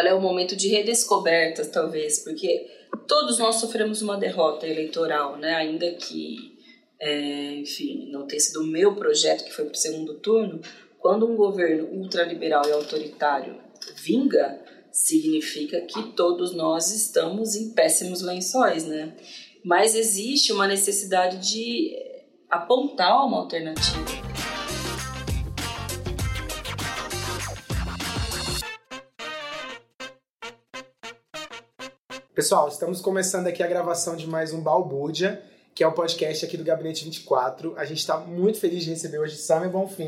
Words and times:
Olha, 0.00 0.08
é 0.08 0.14
um 0.14 0.20
momento 0.20 0.56
de 0.56 0.66
redescobertas, 0.68 1.68
talvez, 1.68 2.20
porque 2.20 2.70
todos 3.06 3.38
nós 3.38 3.56
sofremos 3.56 4.00
uma 4.00 4.16
derrota 4.16 4.66
eleitoral, 4.66 5.36
né? 5.36 5.54
Ainda 5.54 5.92
que, 5.92 6.58
é, 6.98 7.56
enfim, 7.56 8.08
não 8.10 8.26
tenha 8.26 8.40
sido 8.40 8.62
o 8.62 8.66
meu 8.66 8.96
projeto 8.96 9.44
que 9.44 9.52
foi 9.52 9.66
para 9.66 9.74
o 9.74 9.76
segundo 9.76 10.14
turno, 10.14 10.62
quando 10.98 11.30
um 11.30 11.36
governo 11.36 11.86
ultraliberal 11.92 12.62
e 12.66 12.72
autoritário 12.72 13.60
vinga, 14.02 14.58
significa 14.90 15.82
que 15.82 16.14
todos 16.14 16.54
nós 16.54 16.90
estamos 16.90 17.54
em 17.54 17.74
péssimos 17.74 18.22
lençóis, 18.22 18.86
né? 18.86 19.14
Mas 19.62 19.94
existe 19.94 20.50
uma 20.50 20.66
necessidade 20.66 21.46
de 21.46 21.94
apontar 22.48 23.26
uma 23.26 23.40
alternativa. 23.40 24.29
Pessoal, 32.40 32.68
estamos 32.68 33.02
começando 33.02 33.48
aqui 33.48 33.62
a 33.62 33.66
gravação 33.66 34.16
de 34.16 34.26
mais 34.26 34.50
um 34.50 34.62
Balbúrdia, 34.62 35.42
que 35.74 35.84
é 35.84 35.86
o 35.86 35.92
podcast 35.92 36.42
aqui 36.42 36.56
do 36.56 36.64
Gabinete 36.64 37.04
24. 37.04 37.74
A 37.76 37.84
gente 37.84 37.98
está 37.98 38.16
muito 38.16 38.58
feliz 38.58 38.82
de 38.82 38.88
receber 38.88 39.18
hoje 39.18 39.36
Samia 39.36 39.68
Bonfim, 39.68 40.06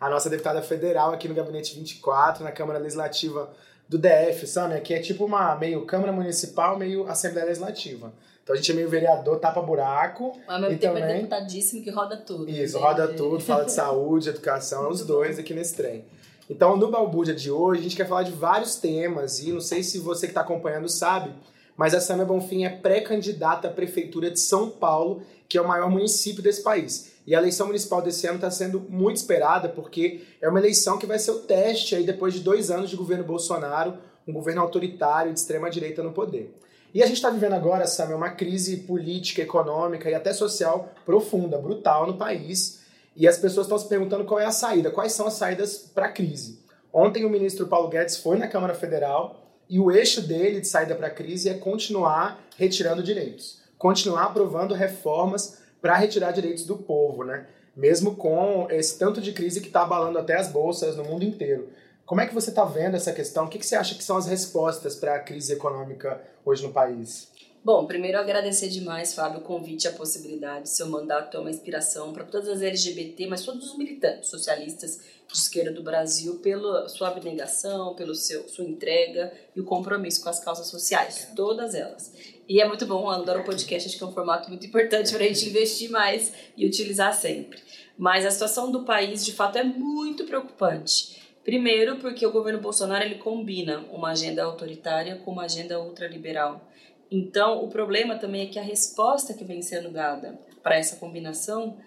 a 0.00 0.10
nossa 0.10 0.28
deputada 0.28 0.60
federal 0.60 1.12
aqui 1.12 1.28
no 1.28 1.36
Gabinete 1.36 1.76
24, 1.76 2.42
na 2.42 2.50
Câmara 2.50 2.80
Legislativa 2.80 3.48
do 3.88 3.96
DF, 3.96 4.44
Samia, 4.44 4.80
que 4.80 4.92
é 4.92 4.98
tipo 4.98 5.24
uma 5.24 5.54
meio 5.54 5.86
Câmara 5.86 6.10
Municipal, 6.10 6.76
meio 6.76 7.08
Assembleia 7.08 7.46
Legislativa. 7.46 8.12
Então 8.42 8.54
a 8.54 8.56
gente 8.56 8.72
é 8.72 8.74
meio 8.74 8.88
vereador, 8.88 9.38
tapa 9.38 9.62
buraco. 9.62 10.36
Mas 10.48 10.60
meu 10.60 10.72
e 10.72 10.78
tempo 10.78 10.94
também... 10.94 11.10
é 11.10 11.14
deputadíssimo 11.18 11.84
que 11.84 11.90
roda 11.90 12.16
tudo. 12.16 12.50
Isso, 12.50 12.76
roda 12.76 13.06
tudo, 13.06 13.38
fala 13.38 13.64
de 13.64 13.70
saúde, 13.72 14.30
educação, 14.30 14.86
é 14.86 14.88
os 14.88 15.04
dois 15.04 15.38
aqui 15.38 15.54
nesse 15.54 15.76
trem. 15.76 16.04
Então, 16.50 16.76
no 16.76 16.90
Balbúrdia 16.90 17.36
de 17.36 17.52
hoje, 17.52 17.78
a 17.78 17.82
gente 17.84 17.94
quer 17.94 18.08
falar 18.08 18.24
de 18.24 18.32
vários 18.32 18.74
temas, 18.74 19.38
e 19.38 19.52
não 19.52 19.60
sei 19.60 19.84
se 19.84 20.00
você 20.00 20.26
que 20.26 20.32
está 20.32 20.40
acompanhando 20.40 20.88
sabe, 20.88 21.32
mas 21.78 21.94
a 21.94 22.00
Samia 22.00 22.24
Bonfim 22.24 22.64
é 22.64 22.68
pré-candidata 22.68 23.68
à 23.68 23.70
Prefeitura 23.70 24.32
de 24.32 24.40
São 24.40 24.68
Paulo, 24.68 25.22
que 25.48 25.56
é 25.56 25.62
o 25.62 25.68
maior 25.68 25.88
município 25.88 26.42
desse 26.42 26.60
país. 26.60 27.12
E 27.24 27.36
a 27.36 27.38
eleição 27.38 27.68
municipal 27.68 28.02
desse 28.02 28.26
ano 28.26 28.34
está 28.34 28.50
sendo 28.50 28.80
muito 28.88 29.18
esperada, 29.18 29.68
porque 29.68 30.22
é 30.42 30.48
uma 30.48 30.58
eleição 30.58 30.98
que 30.98 31.06
vai 31.06 31.20
ser 31.20 31.30
o 31.30 31.38
teste 31.38 31.94
aí 31.94 32.02
depois 32.02 32.34
de 32.34 32.40
dois 32.40 32.68
anos 32.68 32.90
de 32.90 32.96
governo 32.96 33.22
Bolsonaro, 33.22 33.96
um 34.26 34.32
governo 34.32 34.60
autoritário 34.60 35.32
de 35.32 35.38
extrema-direita 35.38 36.02
no 36.02 36.12
poder. 36.12 36.52
E 36.92 37.00
a 37.00 37.06
gente 37.06 37.16
está 37.16 37.30
vivendo 37.30 37.52
agora, 37.52 37.86
Samia, 37.86 38.16
uma 38.16 38.30
crise 38.30 38.78
política, 38.78 39.42
econômica 39.42 40.10
e 40.10 40.14
até 40.14 40.32
social 40.32 40.92
profunda, 41.06 41.58
brutal 41.58 42.08
no 42.08 42.18
país. 42.18 42.80
E 43.14 43.28
as 43.28 43.38
pessoas 43.38 43.66
estão 43.66 43.78
se 43.78 43.86
perguntando 43.86 44.24
qual 44.24 44.40
é 44.40 44.46
a 44.46 44.50
saída, 44.50 44.90
quais 44.90 45.12
são 45.12 45.28
as 45.28 45.34
saídas 45.34 45.76
para 45.76 46.06
a 46.06 46.12
crise. 46.12 46.58
Ontem 46.92 47.24
o 47.24 47.30
ministro 47.30 47.68
Paulo 47.68 47.88
Guedes 47.88 48.16
foi 48.16 48.36
na 48.36 48.48
Câmara 48.48 48.74
Federal 48.74 49.47
e 49.68 49.78
o 49.78 49.90
eixo 49.90 50.22
dele 50.22 50.60
de 50.60 50.68
saída 50.68 50.94
para 50.94 51.08
a 51.08 51.10
crise 51.10 51.48
é 51.48 51.54
continuar 51.54 52.40
retirando 52.56 53.02
direitos, 53.02 53.60
continuar 53.76 54.24
aprovando 54.24 54.74
reformas 54.74 55.58
para 55.80 55.96
retirar 55.96 56.32
direitos 56.32 56.64
do 56.64 56.76
povo, 56.76 57.24
né? 57.24 57.46
Mesmo 57.76 58.16
com 58.16 58.66
esse 58.70 58.98
tanto 58.98 59.20
de 59.20 59.32
crise 59.32 59.60
que 59.60 59.68
está 59.68 59.82
abalando 59.82 60.18
até 60.18 60.36
as 60.36 60.48
bolsas 60.48 60.96
no 60.96 61.04
mundo 61.04 61.24
inteiro. 61.24 61.68
Como 62.04 62.20
é 62.20 62.26
que 62.26 62.34
você 62.34 62.50
está 62.50 62.64
vendo 62.64 62.96
essa 62.96 63.12
questão? 63.12 63.44
O 63.44 63.48
que, 63.48 63.58
que 63.58 63.66
você 63.66 63.76
acha 63.76 63.94
que 63.94 64.02
são 64.02 64.16
as 64.16 64.26
respostas 64.26 64.96
para 64.96 65.14
a 65.14 65.20
crise 65.20 65.52
econômica 65.52 66.20
hoje 66.44 66.66
no 66.66 66.72
país? 66.72 67.28
Bom, 67.64 67.86
primeiro 67.86 68.18
agradecer 68.18 68.68
demais, 68.68 69.14
Fábio, 69.14 69.40
o 69.40 69.42
convite 69.42 69.84
e 69.84 69.88
a 69.88 69.92
possibilidade. 69.92 70.70
Seu 70.70 70.88
mandato 70.88 71.36
é 71.36 71.40
uma 71.40 71.50
inspiração 71.50 72.12
para 72.12 72.24
todas 72.24 72.48
as 72.48 72.62
LGBT, 72.62 73.26
mas 73.26 73.44
todos 73.44 73.70
os 73.70 73.76
militantes 73.76 74.30
socialistas 74.30 75.00
de 75.26 75.36
esquerda 75.36 75.72
do 75.72 75.82
Brasil 75.82 76.36
pela 76.36 76.88
sua 76.88 77.08
abnegação, 77.08 77.94
seu 78.14 78.48
sua 78.48 78.64
entrega 78.64 79.32
e 79.54 79.60
o 79.60 79.64
compromisso 79.64 80.22
com 80.22 80.30
as 80.30 80.40
causas 80.40 80.68
sociais, 80.68 81.28
todas 81.36 81.74
elas. 81.74 82.12
E 82.48 82.62
é 82.62 82.66
muito 82.66 82.86
bom, 82.86 83.10
adoro 83.10 83.40
o 83.40 83.44
podcast, 83.44 83.88
acho 83.88 83.98
que 83.98 84.04
é 84.04 84.06
um 84.06 84.12
formato 84.12 84.48
muito 84.48 84.64
importante 84.64 85.12
para 85.12 85.24
a 85.24 85.28
gente 85.28 85.48
investir 85.48 85.90
mais 85.90 86.32
e 86.56 86.64
utilizar 86.64 87.12
sempre. 87.12 87.60
Mas 87.98 88.24
a 88.24 88.30
situação 88.30 88.70
do 88.70 88.84
país, 88.84 89.24
de 89.24 89.32
fato, 89.32 89.58
é 89.58 89.64
muito 89.64 90.24
preocupante. 90.24 91.20
Primeiro, 91.44 91.96
porque 91.96 92.26
o 92.26 92.32
governo 92.32 92.60
Bolsonaro 92.60 93.04
ele 93.04 93.16
combina 93.16 93.84
uma 93.92 94.10
agenda 94.10 94.44
autoritária 94.44 95.16
com 95.16 95.32
uma 95.32 95.44
agenda 95.44 95.78
ultraliberal. 95.80 96.66
Então, 97.10 97.64
o 97.64 97.68
problema 97.68 98.16
também 98.16 98.42
é 98.42 98.50
que 98.50 98.58
a 98.58 98.62
resposta 98.62 99.34
que 99.34 99.44
vem 99.44 99.62
sendo 99.62 99.90
dada 99.90 100.38
para 100.62 100.76
essa 100.76 100.96
combinação, 100.96 101.78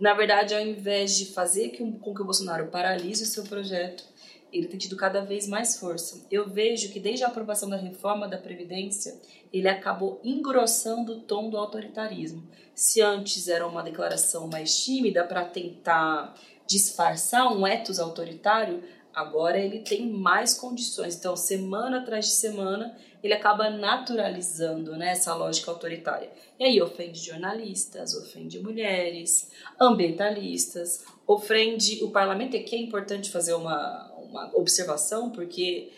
na 0.00 0.14
verdade, 0.14 0.54
ao 0.54 0.60
invés 0.60 1.16
de 1.16 1.26
fazer 1.26 1.76
com 1.76 2.14
que 2.14 2.22
o 2.22 2.24
Bolsonaro 2.24 2.68
paralise 2.68 3.24
o 3.24 3.26
seu 3.26 3.44
projeto, 3.44 4.04
ele 4.52 4.68
tem 4.68 4.78
tido 4.78 4.96
cada 4.96 5.20
vez 5.20 5.48
mais 5.48 5.78
força. 5.78 6.24
Eu 6.30 6.48
vejo 6.48 6.92
que 6.92 7.00
desde 7.00 7.24
a 7.24 7.28
aprovação 7.28 7.68
da 7.68 7.76
reforma 7.76 8.28
da 8.28 8.38
Previdência, 8.38 9.20
ele 9.52 9.68
acabou 9.68 10.20
engrossando 10.22 11.14
o 11.14 11.20
tom 11.20 11.50
do 11.50 11.56
autoritarismo. 11.56 12.48
Se 12.72 13.00
antes 13.00 13.48
era 13.48 13.66
uma 13.66 13.82
declaração 13.82 14.46
mais 14.46 14.84
tímida 14.84 15.24
para 15.24 15.44
tentar 15.44 16.34
disfarçar 16.66 17.52
um 17.52 17.66
ethos 17.66 17.98
autoritário, 17.98 18.82
agora 19.14 19.58
ele 19.58 19.78
tem 19.80 20.06
mais 20.06 20.54
condições. 20.54 21.16
Então, 21.16 21.36
semana 21.36 22.00
atrás 22.00 22.26
de 22.26 22.32
semana, 22.32 22.96
ele 23.22 23.32
acaba 23.32 23.70
naturalizando 23.70 24.96
né, 24.96 25.12
essa 25.12 25.34
lógica 25.34 25.70
autoritária. 25.70 26.30
E 26.58 26.64
aí 26.64 26.82
ofende 26.82 27.18
jornalistas, 27.18 28.14
ofende 28.14 28.60
mulheres, 28.60 29.50
ambientalistas, 29.80 31.04
ofende 31.26 32.02
o 32.04 32.10
parlamento. 32.10 32.54
E 32.54 32.60
aqui 32.60 32.76
é 32.76 32.78
importante 32.78 33.30
fazer 33.30 33.54
uma, 33.54 34.12
uma 34.18 34.50
observação, 34.54 35.30
porque 35.30 35.90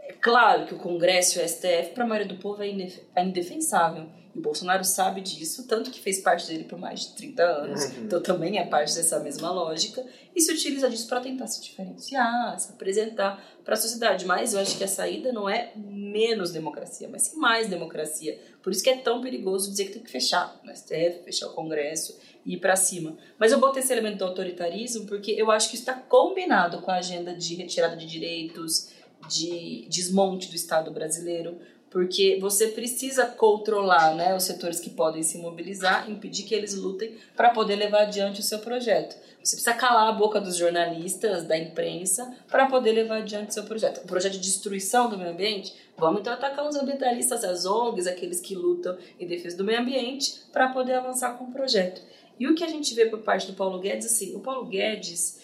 é 0.00 0.12
claro 0.14 0.66
que 0.66 0.74
o 0.74 0.78
Congresso 0.78 1.38
e 1.38 1.42
o 1.42 1.48
STF, 1.48 1.90
para 1.94 2.04
a 2.04 2.06
maioria 2.06 2.32
do 2.32 2.40
povo, 2.40 2.62
é, 2.62 2.68
é 3.16 3.24
indefensável. 3.24 4.06
E 4.34 4.38
o 4.38 4.42
Bolsonaro 4.42 4.82
sabe 4.84 5.20
disso, 5.20 5.66
tanto 5.66 5.90
que 5.90 6.00
fez 6.00 6.20
parte 6.20 6.46
dele 6.46 6.64
por 6.64 6.78
mais 6.78 7.00
de 7.00 7.08
30 7.16 7.42
anos, 7.42 7.84
uhum. 7.84 8.04
então 8.04 8.22
também 8.22 8.58
é 8.58 8.64
parte 8.64 8.94
dessa 8.94 9.20
mesma 9.20 9.50
lógica, 9.50 10.04
e 10.34 10.40
se 10.40 10.52
utiliza 10.52 10.88
disso 10.88 11.06
para 11.06 11.20
tentar 11.20 11.46
se 11.46 11.60
diferenciar, 11.60 12.58
se 12.58 12.70
apresentar 12.70 13.42
para 13.62 13.74
a 13.74 13.76
sociedade. 13.76 14.24
Mas 14.24 14.54
eu 14.54 14.60
acho 14.60 14.78
que 14.78 14.84
a 14.84 14.88
saída 14.88 15.32
não 15.32 15.48
é 15.48 15.72
menos 15.76 16.50
democracia, 16.50 17.08
mas 17.10 17.22
sim 17.22 17.36
mais 17.36 17.68
democracia. 17.68 18.40
Por 18.62 18.72
isso 18.72 18.82
que 18.82 18.88
é 18.88 18.96
tão 18.96 19.20
perigoso 19.20 19.70
dizer 19.70 19.86
que 19.86 19.92
tem 19.92 20.02
que 20.02 20.10
fechar 20.10 20.58
o 20.64 20.74
STF, 20.74 21.24
fechar 21.24 21.48
o 21.48 21.52
Congresso 21.52 22.18
e 22.44 22.54
ir 22.54 22.56
para 22.58 22.74
cima. 22.74 23.16
Mas 23.38 23.52
eu 23.52 23.60
botei 23.60 23.82
esse 23.82 23.92
elemento 23.92 24.18
do 24.18 24.24
autoritarismo 24.24 25.06
porque 25.06 25.32
eu 25.32 25.50
acho 25.50 25.68
que 25.68 25.76
está 25.76 25.92
combinado 25.92 26.80
com 26.80 26.90
a 26.90 26.96
agenda 26.96 27.34
de 27.34 27.54
retirada 27.54 27.96
de 27.96 28.06
direitos, 28.06 28.90
de 29.28 29.86
desmonte 29.88 30.48
do 30.48 30.56
Estado 30.56 30.90
brasileiro, 30.90 31.58
porque 31.92 32.38
você 32.40 32.68
precisa 32.68 33.26
controlar 33.26 34.14
né, 34.14 34.34
os 34.34 34.44
setores 34.44 34.80
que 34.80 34.88
podem 34.88 35.22
se 35.22 35.36
mobilizar, 35.36 36.10
impedir 36.10 36.44
que 36.44 36.54
eles 36.54 36.74
lutem 36.74 37.14
para 37.36 37.50
poder 37.50 37.76
levar 37.76 38.04
adiante 38.04 38.40
o 38.40 38.42
seu 38.42 38.60
projeto. 38.60 39.14
Você 39.44 39.56
precisa 39.56 39.74
calar 39.74 40.08
a 40.08 40.12
boca 40.12 40.40
dos 40.40 40.56
jornalistas, 40.56 41.44
da 41.44 41.58
imprensa, 41.58 42.34
para 42.48 42.66
poder 42.66 42.92
levar 42.92 43.18
adiante 43.18 43.50
o 43.50 43.52
seu 43.52 43.64
projeto. 43.64 44.02
O 44.02 44.06
projeto 44.06 44.32
de 44.32 44.40
destruição 44.40 45.10
do 45.10 45.18
meio 45.18 45.32
ambiente, 45.32 45.74
vamos 45.98 46.20
então 46.20 46.32
atacar 46.32 46.66
os 46.66 46.76
ambientalistas, 46.76 47.44
as 47.44 47.66
ONGs, 47.66 48.06
aqueles 48.06 48.40
que 48.40 48.54
lutam 48.54 48.96
em 49.20 49.26
defesa 49.26 49.58
do 49.58 49.64
meio 49.64 49.80
ambiente, 49.80 50.40
para 50.50 50.68
poder 50.68 50.94
avançar 50.94 51.36
com 51.36 51.44
o 51.44 51.52
projeto. 51.52 52.00
E 52.40 52.46
o 52.46 52.54
que 52.54 52.64
a 52.64 52.68
gente 52.68 52.94
vê 52.94 53.04
por 53.04 53.18
parte 53.18 53.46
do 53.46 53.52
Paulo 53.52 53.78
Guedes, 53.78 54.06
assim, 54.06 54.34
o 54.34 54.40
Paulo 54.40 54.64
Guedes 54.64 55.41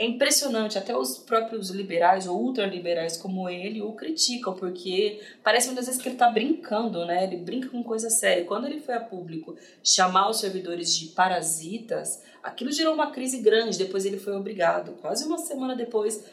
é 0.00 0.06
impressionante, 0.06 0.78
até 0.78 0.96
os 0.96 1.18
próprios 1.18 1.70
liberais 1.70 2.28
ou 2.28 2.40
ultraliberais 2.40 3.16
como 3.16 3.50
ele 3.50 3.82
o 3.82 3.90
criticam, 3.94 4.54
porque 4.54 5.20
parece 5.42 5.66
muitas 5.66 5.86
vezes 5.86 6.00
que 6.00 6.06
ele 6.06 6.14
está 6.14 6.30
brincando, 6.30 7.04
né? 7.04 7.24
Ele 7.24 7.36
brinca 7.38 7.68
com 7.68 7.82
coisa 7.82 8.08
séria. 8.08 8.44
Quando 8.44 8.66
ele 8.66 8.78
foi 8.78 8.94
a 8.94 9.00
público 9.00 9.56
chamar 9.82 10.30
os 10.30 10.38
servidores 10.38 10.96
de 10.96 11.06
parasitas, 11.06 12.22
aquilo 12.40 12.70
gerou 12.70 12.94
uma 12.94 13.10
crise 13.10 13.40
grande, 13.40 13.76
depois 13.76 14.06
ele 14.06 14.18
foi 14.18 14.34
obrigado, 14.34 14.92
quase 15.00 15.24
uma 15.24 15.36
semana 15.36 15.74
depois, 15.74 16.24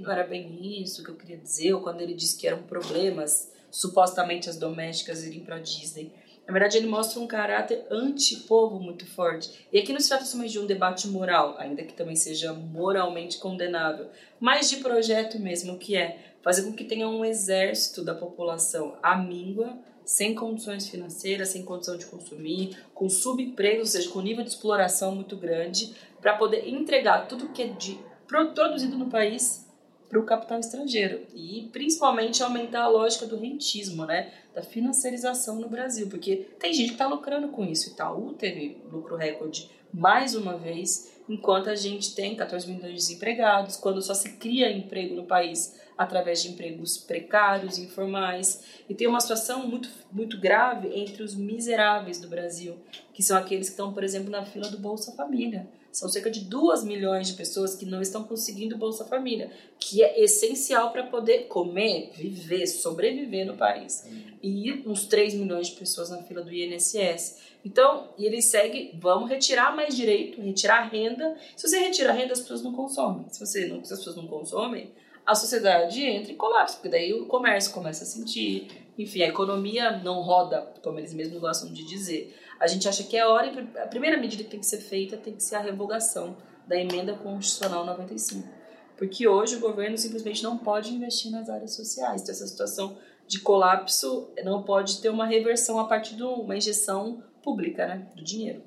não 0.00 0.10
era 0.10 0.24
bem 0.24 0.82
isso 0.82 1.04
que 1.04 1.10
eu 1.10 1.16
queria 1.16 1.36
dizer, 1.36 1.72
ou 1.72 1.82
quando 1.82 2.00
ele 2.00 2.12
disse 2.12 2.36
que 2.36 2.48
eram 2.48 2.64
problemas, 2.64 3.52
supostamente 3.70 4.50
as 4.50 4.56
domésticas 4.56 5.24
irem 5.24 5.44
para 5.44 5.60
Disney. 5.60 6.10
Na 6.50 6.52
verdade, 6.52 6.78
ele 6.78 6.88
mostra 6.88 7.20
um 7.20 7.28
caráter 7.28 7.86
anti-povo 7.88 8.80
muito 8.80 9.06
forte. 9.06 9.68
E 9.72 9.78
aqui 9.78 9.92
não 9.92 10.00
se 10.00 10.08
trata 10.08 10.24
somente 10.24 10.50
de 10.50 10.58
um 10.58 10.66
debate 10.66 11.06
moral, 11.06 11.54
ainda 11.56 11.84
que 11.84 11.92
também 11.92 12.16
seja 12.16 12.52
moralmente 12.52 13.38
condenável, 13.38 14.08
mas 14.40 14.68
de 14.68 14.78
projeto 14.78 15.38
mesmo, 15.38 15.78
que 15.78 15.96
é 15.96 16.18
fazer 16.42 16.64
com 16.64 16.72
que 16.72 16.82
tenha 16.82 17.08
um 17.08 17.24
exército 17.24 18.04
da 18.04 18.16
população 18.16 18.96
amíngua, 19.00 19.78
sem 20.04 20.34
condições 20.34 20.88
financeiras, 20.88 21.50
sem 21.50 21.64
condição 21.64 21.96
de 21.96 22.06
consumir, 22.06 22.76
com 22.92 23.08
subemprego, 23.08 23.78
ou 23.78 23.86
seja, 23.86 24.10
com 24.10 24.20
nível 24.20 24.42
de 24.42 24.50
exploração 24.50 25.14
muito 25.14 25.36
grande, 25.36 25.94
para 26.20 26.36
poder 26.36 26.68
entregar 26.68 27.28
tudo 27.28 27.50
que 27.50 27.62
é 27.62 27.68
de, 27.68 27.96
produzido 28.26 28.98
no 28.98 29.08
país 29.08 29.69
para 30.10 30.18
o 30.18 30.24
capital 30.24 30.58
estrangeiro 30.58 31.22
e 31.32 31.70
principalmente 31.72 32.42
aumentar 32.42 32.82
a 32.82 32.88
lógica 32.88 33.26
do 33.26 33.38
rentismo, 33.38 34.04
né, 34.04 34.32
da 34.52 34.60
financiarização 34.60 35.60
no 35.60 35.68
Brasil, 35.68 36.08
porque 36.08 36.48
tem 36.58 36.74
gente 36.74 36.88
que 36.88 36.94
está 36.94 37.06
lucrando 37.06 37.48
com 37.48 37.64
isso. 37.64 37.90
Itaú 37.90 38.32
teve 38.32 38.82
lucro 38.90 39.16
recorde 39.16 39.70
mais 39.94 40.34
uma 40.34 40.56
vez, 40.56 41.12
enquanto 41.28 41.70
a 41.70 41.76
gente 41.76 42.14
tem 42.14 42.34
14 42.34 42.66
milhões 42.68 42.90
de 42.90 42.96
desempregados, 42.96 43.76
quando 43.76 44.02
só 44.02 44.12
se 44.12 44.36
cria 44.36 44.70
emprego 44.70 45.14
no 45.14 45.24
país 45.24 45.78
através 45.96 46.42
de 46.42 46.48
empregos 46.50 46.96
precários, 46.96 47.78
informais, 47.78 48.82
e 48.88 48.94
tem 48.94 49.06
uma 49.06 49.20
situação 49.20 49.68
muito, 49.68 49.88
muito 50.10 50.40
grave 50.40 50.88
entre 50.98 51.22
os 51.22 51.34
miseráveis 51.34 52.20
do 52.20 52.26
Brasil, 52.26 52.76
que 53.12 53.22
são 53.22 53.36
aqueles 53.36 53.68
que 53.68 53.74
estão, 53.74 53.92
por 53.92 54.02
exemplo, 54.02 54.30
na 54.30 54.44
fila 54.44 54.68
do 54.68 54.78
Bolsa 54.78 55.12
Família. 55.12 55.68
São 55.92 56.08
cerca 56.08 56.30
de 56.30 56.40
2 56.40 56.84
milhões 56.84 57.28
de 57.28 57.34
pessoas 57.34 57.74
que 57.74 57.84
não 57.84 58.00
estão 58.00 58.22
conseguindo 58.22 58.76
Bolsa 58.76 59.04
Família, 59.04 59.50
que 59.78 60.02
é 60.02 60.22
essencial 60.22 60.92
para 60.92 61.02
poder 61.04 61.46
comer, 61.48 62.12
viver, 62.14 62.66
sobreviver 62.66 63.44
no 63.44 63.56
país. 63.56 64.06
E 64.42 64.72
uns 64.86 65.06
3 65.06 65.34
milhões 65.34 65.68
de 65.68 65.76
pessoas 65.76 66.10
na 66.10 66.22
fila 66.22 66.42
do 66.42 66.52
INSS. 66.52 67.38
Então, 67.64 68.08
ele 68.18 68.40
segue, 68.40 68.96
vamos 69.00 69.28
retirar 69.28 69.74
mais 69.74 69.96
direito, 69.96 70.40
retirar 70.40 70.88
renda. 70.88 71.36
Se 71.56 71.68
você 71.68 71.78
retira 71.78 72.12
renda, 72.12 72.32
as 72.32 72.40
pessoas 72.40 72.62
não 72.62 72.72
consomem. 72.72 73.26
Se, 73.28 73.40
você 73.40 73.66
não, 73.66 73.84
se 73.84 73.92
as 73.92 73.98
pessoas 73.98 74.16
não 74.16 74.26
consomem, 74.26 74.92
a 75.26 75.34
sociedade 75.34 76.02
entra 76.04 76.32
em 76.32 76.36
colapso, 76.36 76.76
porque 76.76 76.88
daí 76.88 77.12
o 77.12 77.26
comércio 77.26 77.72
começa 77.72 78.04
a 78.04 78.06
sentir, 78.06 78.68
enfim, 78.98 79.22
a 79.22 79.28
economia 79.28 79.98
não 79.98 80.22
roda, 80.22 80.72
como 80.82 80.98
eles 80.98 81.14
mesmos 81.14 81.40
gostam 81.40 81.72
de 81.72 81.86
dizer. 81.86 82.34
A 82.60 82.66
gente 82.66 82.86
acha 82.86 83.02
que 83.02 83.16
é 83.16 83.26
hora, 83.26 83.50
a 83.82 83.86
primeira 83.86 84.18
medida 84.18 84.44
que 84.44 84.50
tem 84.50 84.60
que 84.60 84.66
ser 84.66 84.80
feita 84.80 85.16
tem 85.16 85.34
que 85.34 85.42
ser 85.42 85.56
a 85.56 85.60
revogação 85.60 86.36
da 86.66 86.76
emenda 86.76 87.14
constitucional 87.14 87.86
95. 87.86 88.46
Porque 88.98 89.26
hoje 89.26 89.56
o 89.56 89.60
governo 89.60 89.96
simplesmente 89.96 90.42
não 90.42 90.58
pode 90.58 90.94
investir 90.94 91.32
nas 91.32 91.48
áreas 91.48 91.74
sociais. 91.74 92.20
Então, 92.20 92.32
essa 92.34 92.46
situação 92.46 92.98
de 93.26 93.40
colapso 93.40 94.28
não 94.44 94.62
pode 94.62 95.00
ter 95.00 95.08
uma 95.08 95.24
reversão 95.24 95.80
a 95.80 95.84
partir 95.84 96.16
de 96.16 96.22
uma 96.22 96.54
injeção 96.54 97.24
pública, 97.42 97.86
né, 97.86 98.06
do 98.14 98.22
dinheiro. 98.22 98.62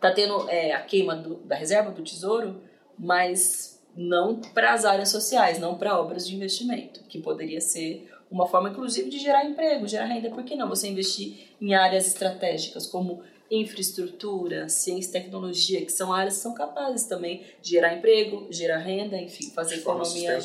Tá 0.00 0.10
tendo 0.10 0.48
é, 0.48 0.72
a 0.72 0.80
queima 0.80 1.14
do, 1.14 1.36
da 1.36 1.54
reserva 1.54 1.90
do 1.90 2.02
tesouro, 2.02 2.62
mas 2.98 3.84
não 3.94 4.40
para 4.40 4.72
as 4.72 4.84
áreas 4.86 5.10
sociais, 5.10 5.58
não 5.58 5.76
para 5.76 6.00
obras 6.00 6.26
de 6.26 6.34
investimento, 6.34 7.02
que 7.04 7.20
poderia 7.20 7.60
ser 7.60 8.10
uma 8.30 8.46
forma, 8.46 8.70
inclusive, 8.70 9.08
de 9.08 9.18
gerar 9.18 9.44
emprego, 9.44 9.86
gerar 9.86 10.06
renda. 10.06 10.30
Por 10.30 10.42
que 10.42 10.56
não 10.56 10.68
você 10.68 10.88
investir 10.88 11.48
em 11.60 11.74
áreas 11.74 12.06
estratégicas 12.06 12.86
como 12.86 13.22
infraestrutura, 13.50 14.68
ciência 14.68 15.10
e 15.10 15.12
tecnologia, 15.12 15.84
que 15.84 15.92
são 15.92 16.12
áreas 16.12 16.36
que 16.36 16.42
são 16.42 16.54
capazes 16.54 17.04
também 17.04 17.44
de 17.62 17.70
gerar 17.70 17.94
emprego, 17.94 18.48
gerar 18.50 18.78
renda, 18.78 19.16
enfim, 19.16 19.50
fazer 19.50 19.76
economia. 19.76 20.38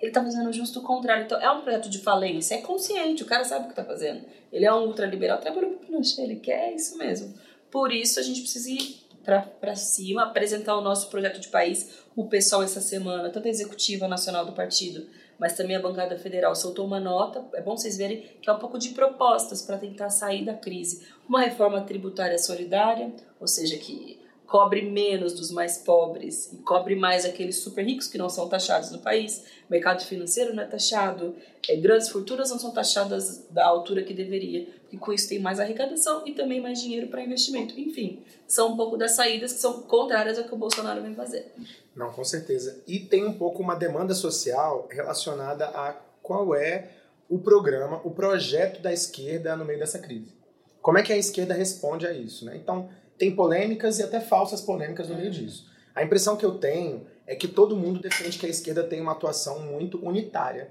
Ele 0.00 0.08
está 0.10 0.22
fazendo 0.22 0.52
justo 0.52 0.80
o 0.80 0.82
contrário. 0.82 1.24
Então, 1.24 1.40
é 1.40 1.50
um 1.50 1.62
projeto 1.62 1.88
de 1.88 1.98
falência, 1.98 2.54
é 2.54 2.58
consciente, 2.58 3.22
o 3.22 3.26
cara 3.26 3.44
sabe 3.44 3.64
o 3.64 3.66
que 3.66 3.72
está 3.72 3.84
fazendo. 3.84 4.22
Ele 4.52 4.64
é 4.64 4.72
um 4.72 4.86
ultraliberal, 4.86 5.38
trabalhou 5.38 5.72
para 5.72 5.96
o 5.96 6.02
ele 6.18 6.36
quer 6.36 6.74
isso 6.74 6.96
mesmo. 6.96 7.34
Por 7.70 7.92
isso, 7.92 8.18
a 8.18 8.22
gente 8.22 8.40
precisa 8.40 8.70
ir 8.70 9.09
para 9.38 9.76
cima, 9.76 10.24
apresentar 10.24 10.76
o 10.76 10.80
nosso 10.80 11.08
projeto 11.08 11.40
de 11.40 11.48
país. 11.48 12.00
O 12.16 12.28
pessoal, 12.28 12.62
essa 12.62 12.80
semana, 12.80 13.30
tanto 13.30 13.46
a 13.46 13.50
executiva 13.50 14.08
nacional 14.08 14.44
do 14.44 14.52
partido, 14.52 15.06
mas 15.38 15.54
também 15.54 15.74
a 15.74 15.80
bancada 15.80 16.18
federal 16.18 16.54
soltou 16.54 16.86
uma 16.86 17.00
nota. 17.00 17.44
É 17.54 17.62
bom 17.62 17.76
vocês 17.76 17.96
verem 17.96 18.22
que 18.42 18.50
é 18.50 18.52
um 18.52 18.58
pouco 18.58 18.78
de 18.78 18.90
propostas 18.90 19.62
para 19.62 19.78
tentar 19.78 20.10
sair 20.10 20.44
da 20.44 20.54
crise. 20.54 21.06
Uma 21.28 21.40
reforma 21.40 21.80
tributária 21.82 22.38
solidária, 22.38 23.12
ou 23.40 23.46
seja, 23.46 23.78
que 23.78 24.19
cobre 24.50 24.82
menos 24.82 25.32
dos 25.32 25.52
mais 25.52 25.78
pobres 25.78 26.52
e 26.52 26.56
cobre 26.56 26.96
mais 26.96 27.24
aqueles 27.24 27.60
super 27.60 27.84
ricos 27.84 28.08
que 28.08 28.18
não 28.18 28.28
são 28.28 28.48
taxados 28.48 28.90
no 28.90 28.98
país. 28.98 29.44
O 29.68 29.70
mercado 29.70 30.04
financeiro 30.04 30.52
não 30.52 30.64
é 30.64 30.66
taxado, 30.66 31.36
é, 31.68 31.76
grandes 31.76 32.08
fortunas 32.08 32.50
não 32.50 32.58
são 32.58 32.72
taxadas 32.72 33.46
da 33.48 33.64
altura 33.64 34.02
que 34.02 34.12
deveria, 34.12 34.66
porque 34.82 34.96
com 34.96 35.12
isso 35.12 35.28
tem 35.28 35.38
mais 35.38 35.60
arrecadação 35.60 36.26
e 36.26 36.32
também 36.32 36.60
mais 36.60 36.82
dinheiro 36.82 37.06
para 37.06 37.22
investimento. 37.22 37.78
Enfim, 37.78 38.24
são 38.44 38.72
um 38.72 38.76
pouco 38.76 38.96
das 38.96 39.12
saídas 39.12 39.52
que 39.52 39.60
são 39.60 39.82
contrárias 39.82 40.36
ao 40.36 40.44
que 40.44 40.52
o 40.52 40.58
Bolsonaro 40.58 41.00
vem 41.00 41.14
fazer. 41.14 41.52
Não, 41.94 42.10
com 42.10 42.24
certeza. 42.24 42.82
E 42.88 42.98
tem 42.98 43.24
um 43.24 43.34
pouco 43.34 43.62
uma 43.62 43.76
demanda 43.76 44.14
social 44.14 44.88
relacionada 44.90 45.66
a 45.66 45.92
qual 46.20 46.56
é 46.56 46.90
o 47.28 47.38
programa, 47.38 48.00
o 48.02 48.10
projeto 48.10 48.82
da 48.82 48.92
esquerda 48.92 49.56
no 49.56 49.64
meio 49.64 49.78
dessa 49.78 50.00
crise. 50.00 50.34
Como 50.82 50.98
é 50.98 51.02
que 51.04 51.12
a 51.12 51.16
esquerda 51.16 51.54
responde 51.54 52.04
a 52.04 52.12
isso? 52.12 52.44
Né? 52.44 52.56
Então, 52.56 52.88
tem 53.20 53.36
polêmicas 53.36 53.98
e 53.98 54.02
até 54.02 54.18
falsas 54.18 54.62
polêmicas 54.62 55.10
no 55.10 55.14
meio 55.14 55.30
disso. 55.30 55.70
A 55.94 56.02
impressão 56.02 56.38
que 56.38 56.44
eu 56.44 56.52
tenho 56.52 57.06
é 57.26 57.36
que 57.36 57.46
todo 57.46 57.76
mundo 57.76 58.00
defende 58.00 58.38
que 58.38 58.46
a 58.46 58.48
esquerda 58.48 58.82
tem 58.82 58.98
uma 58.98 59.12
atuação 59.12 59.60
muito 59.60 60.02
unitária 60.02 60.70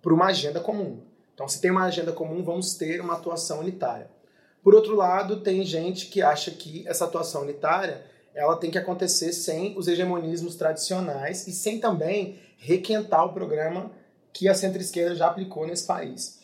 para 0.00 0.14
uma 0.14 0.28
agenda 0.28 0.58
comum. 0.58 1.00
Então, 1.34 1.46
se 1.46 1.60
tem 1.60 1.70
uma 1.70 1.84
agenda 1.84 2.10
comum, 2.10 2.42
vamos 2.42 2.74
ter 2.74 2.98
uma 2.98 3.12
atuação 3.12 3.60
unitária. 3.60 4.10
Por 4.62 4.74
outro 4.74 4.96
lado, 4.96 5.40
tem 5.40 5.62
gente 5.64 6.06
que 6.06 6.22
acha 6.22 6.50
que 6.50 6.82
essa 6.88 7.04
atuação 7.04 7.42
unitária 7.42 8.06
ela 8.34 8.56
tem 8.56 8.70
que 8.70 8.78
acontecer 8.78 9.34
sem 9.34 9.76
os 9.76 9.86
hegemonismos 9.86 10.56
tradicionais 10.56 11.46
e 11.46 11.52
sem 11.52 11.78
também 11.78 12.38
requentar 12.56 13.26
o 13.26 13.34
programa 13.34 13.90
que 14.32 14.48
a 14.48 14.54
centro-esquerda 14.54 15.14
já 15.14 15.26
aplicou 15.26 15.66
nesse 15.66 15.86
país. 15.86 16.40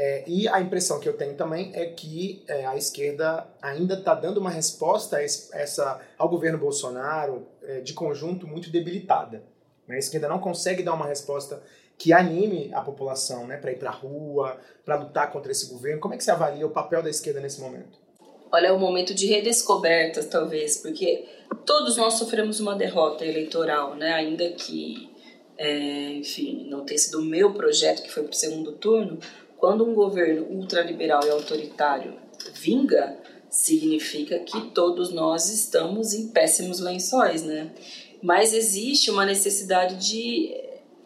É, 0.00 0.22
e 0.28 0.46
a 0.46 0.60
impressão 0.60 1.00
que 1.00 1.08
eu 1.08 1.16
tenho 1.16 1.34
também 1.34 1.72
é 1.74 1.86
que 1.86 2.44
é, 2.46 2.64
a 2.64 2.76
esquerda 2.76 3.48
ainda 3.60 3.94
está 3.94 4.14
dando 4.14 4.38
uma 4.38 4.48
resposta 4.48 5.16
a 5.16 5.22
essa, 5.24 6.00
ao 6.16 6.28
governo 6.28 6.56
Bolsonaro 6.56 7.48
é, 7.64 7.80
de 7.80 7.94
conjunto 7.94 8.46
muito 8.46 8.70
debilitada. 8.70 9.42
Né? 9.88 9.96
A 9.96 9.98
esquerda 9.98 10.28
não 10.28 10.38
consegue 10.38 10.84
dar 10.84 10.94
uma 10.94 11.08
resposta 11.08 11.60
que 11.98 12.12
anime 12.12 12.70
a 12.72 12.80
população 12.80 13.44
né, 13.48 13.56
para 13.56 13.72
ir 13.72 13.78
para 13.80 13.90
a 13.90 13.92
rua, 13.92 14.56
para 14.84 14.94
lutar 14.94 15.32
contra 15.32 15.50
esse 15.50 15.66
governo. 15.68 16.00
Como 16.00 16.14
é 16.14 16.16
que 16.16 16.22
você 16.22 16.30
avalia 16.30 16.64
o 16.64 16.70
papel 16.70 17.02
da 17.02 17.10
esquerda 17.10 17.40
nesse 17.40 17.60
momento? 17.60 17.98
Olha, 18.52 18.68
é 18.68 18.72
um 18.72 18.78
momento 18.78 19.12
de 19.12 19.26
redescobertas, 19.26 20.26
talvez, 20.26 20.76
porque 20.76 21.26
todos 21.66 21.96
nós 21.96 22.14
sofremos 22.14 22.60
uma 22.60 22.76
derrota 22.76 23.26
eleitoral, 23.26 23.96
né? 23.96 24.12
ainda 24.12 24.48
que, 24.52 25.10
é, 25.58 26.12
enfim, 26.12 26.68
não 26.70 26.84
tenha 26.84 26.98
sido 26.98 27.18
o 27.18 27.24
meu 27.24 27.52
projeto 27.52 28.04
que 28.04 28.12
foi 28.12 28.22
para 28.22 28.30
o 28.30 28.36
segundo 28.36 28.70
turno, 28.74 29.18
quando 29.58 29.84
um 29.84 29.94
governo 29.94 30.46
ultraliberal 30.46 31.20
e 31.24 31.30
autoritário 31.30 32.14
vinga, 32.54 33.18
significa 33.50 34.38
que 34.38 34.70
todos 34.70 35.10
nós 35.10 35.50
estamos 35.50 36.14
em 36.14 36.28
péssimos 36.28 36.80
lençóis, 36.80 37.42
né? 37.42 37.70
Mas 38.22 38.52
existe 38.52 39.10
uma 39.10 39.26
necessidade 39.26 39.96
de 39.96 40.54